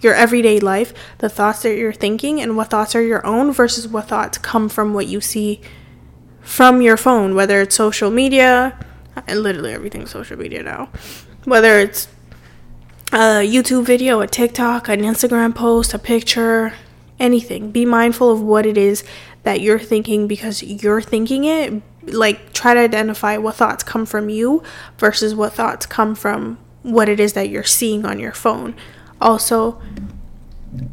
your 0.00 0.14
everyday 0.14 0.60
life, 0.60 0.94
the 1.18 1.28
thoughts 1.28 1.62
that 1.62 1.76
you're 1.76 1.92
thinking, 1.92 2.40
and 2.40 2.56
what 2.56 2.70
thoughts 2.70 2.94
are 2.94 3.02
your 3.02 3.24
own 3.26 3.52
versus 3.52 3.86
what 3.86 4.08
thoughts 4.08 4.38
come 4.38 4.68
from 4.68 4.94
what 4.94 5.06
you 5.06 5.20
see 5.20 5.60
from 6.40 6.80
your 6.80 6.96
phone, 6.96 7.34
whether 7.34 7.60
it's 7.60 7.74
social 7.74 8.10
media, 8.10 8.78
and 9.26 9.42
literally 9.42 9.72
everything's 9.72 10.10
social 10.10 10.38
media 10.38 10.62
now, 10.62 10.88
whether 11.44 11.78
it's 11.78 12.08
a 13.12 13.44
YouTube 13.44 13.84
video, 13.84 14.20
a 14.20 14.26
TikTok, 14.26 14.88
an 14.88 15.00
Instagram 15.00 15.54
post, 15.54 15.94
a 15.94 15.98
picture, 15.98 16.74
anything. 17.18 17.72
Be 17.72 17.84
mindful 17.84 18.30
of 18.30 18.40
what 18.40 18.66
it 18.66 18.78
is 18.78 19.02
that 19.42 19.60
you're 19.60 19.80
thinking 19.80 20.28
because 20.28 20.62
you're 20.62 21.02
thinking 21.02 21.44
it. 21.44 21.82
Like, 22.04 22.52
try 22.52 22.74
to 22.74 22.80
identify 22.80 23.36
what 23.36 23.56
thoughts 23.56 23.82
come 23.82 24.06
from 24.06 24.28
you 24.28 24.62
versus 24.98 25.34
what 25.34 25.52
thoughts 25.52 25.86
come 25.86 26.14
from 26.14 26.58
what 26.82 27.08
it 27.08 27.18
is 27.18 27.32
that 27.32 27.48
you're 27.48 27.64
seeing 27.64 28.06
on 28.06 28.20
your 28.20 28.32
phone. 28.32 28.74
Also, 29.20 29.80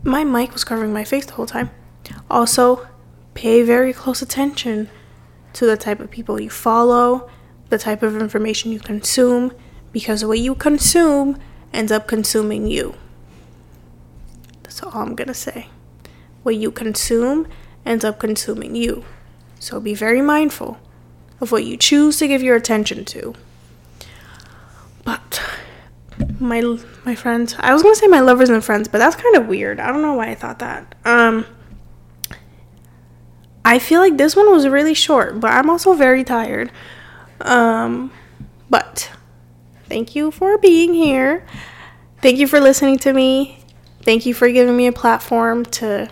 my 0.04 0.24
mic 0.24 0.54
was 0.54 0.64
covering 0.64 0.92
my 0.92 1.04
face 1.04 1.26
the 1.26 1.34
whole 1.34 1.46
time. 1.46 1.70
Also, 2.30 2.88
pay 3.36 3.62
very 3.62 3.94
close 3.94 4.22
attention 4.22 4.90
to 5.54 5.66
the 5.66 5.78
type 5.78 6.00
of 6.00 6.10
people 6.10 6.42
you 6.42 6.50
follow, 6.50 7.30
the 7.70 7.78
type 7.78 8.02
of 8.02 8.18
information 8.18 8.72
you 8.72 8.80
consume, 8.80 9.54
because 9.92 10.26
what 10.26 10.40
you 10.40 10.56
consume 10.56 11.40
ends 11.74 11.92
up 11.92 12.08
consuming 12.08 12.68
you. 12.68 12.96
That's 14.64 14.82
all 14.84 15.02
I'm 15.02 15.16
gonna 15.16 15.34
say. 15.34 15.70
What 16.44 16.56
you 16.56 16.72
consume 16.72 17.48
ends 17.86 18.06
up 18.06 18.20
consuming 18.20 18.76
you. 18.76 19.04
So 19.60 19.80
be 19.80 19.94
very 19.94 20.22
mindful 20.22 20.78
of 21.40 21.52
what 21.52 21.64
you 21.64 21.78
choose 21.78 22.18
to 22.18 22.28
give 22.28 22.44
your 22.44 22.56
attention 22.56 23.06
to. 23.06 23.34
But 25.04 25.42
my 26.40 26.62
my 27.06 27.16
friends. 27.16 27.56
I 27.60 27.74
was 27.74 27.84
gonna 27.84 27.96
say 27.96 28.08
my 28.08 28.20
lovers 28.20 28.50
and 28.50 28.64
friends, 28.64 28.88
but 28.88 28.98
that's 29.00 29.16
kind 29.16 29.36
of 29.36 29.48
weird. 29.48 29.80
I 29.80 29.92
don't 29.92 30.02
know 30.02 30.14
why 30.14 30.30
I 30.30 30.36
thought 30.36 30.60
that. 30.60 30.96
Um, 31.06 31.46
I 33.64 33.80
feel 33.80 34.00
like 34.00 34.18
this 34.18 34.36
one 34.36 34.52
was 34.52 34.68
really 34.68 34.94
short, 34.94 35.40
but 35.40 35.52
I'm 35.52 35.70
also 35.70 35.94
very 35.94 36.24
tired. 36.24 36.72
Um, 37.42 38.12
but 38.70 39.12
thank 39.88 40.15
you 40.15 40.32
for 40.32 40.58
being 40.58 40.93
here. 40.93 41.45
Thank 42.21 42.38
you 42.38 42.47
for 42.47 42.60
listening 42.60 42.97
to 43.00 43.13
me. 43.13 43.63
Thank 44.04 44.26
you 44.26 44.34
for 44.34 44.50
giving 44.50 44.76
me 44.76 44.88
a 44.88 44.91
platform 44.91 45.65
to 45.65 46.10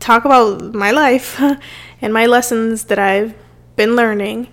talk 0.00 0.24
about 0.24 0.74
my 0.74 0.90
life 0.90 1.40
and 2.00 2.12
my 2.12 2.26
lessons 2.26 2.84
that 2.84 2.98
I've 2.98 3.34
been 3.76 3.96
learning. 3.96 4.48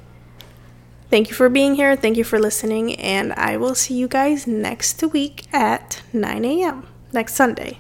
Thank 1.10 1.30
you 1.30 1.36
for 1.36 1.50
being 1.50 1.76
here. 1.76 1.96
Thank 1.96 2.18
you 2.18 2.24
for 2.24 2.40
listening. 2.40 2.96
And 2.96 3.34
I 3.34 3.58
will 3.58 3.76
see 3.76 3.94
you 3.94 4.08
guys 4.08 4.48
next 4.48 5.02
week 5.14 5.46
at 5.54 6.02
9 6.12 6.44
a.m. 6.44 6.88
next 7.14 7.36
Sunday. 7.36 7.80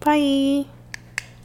Bye. 0.00 0.73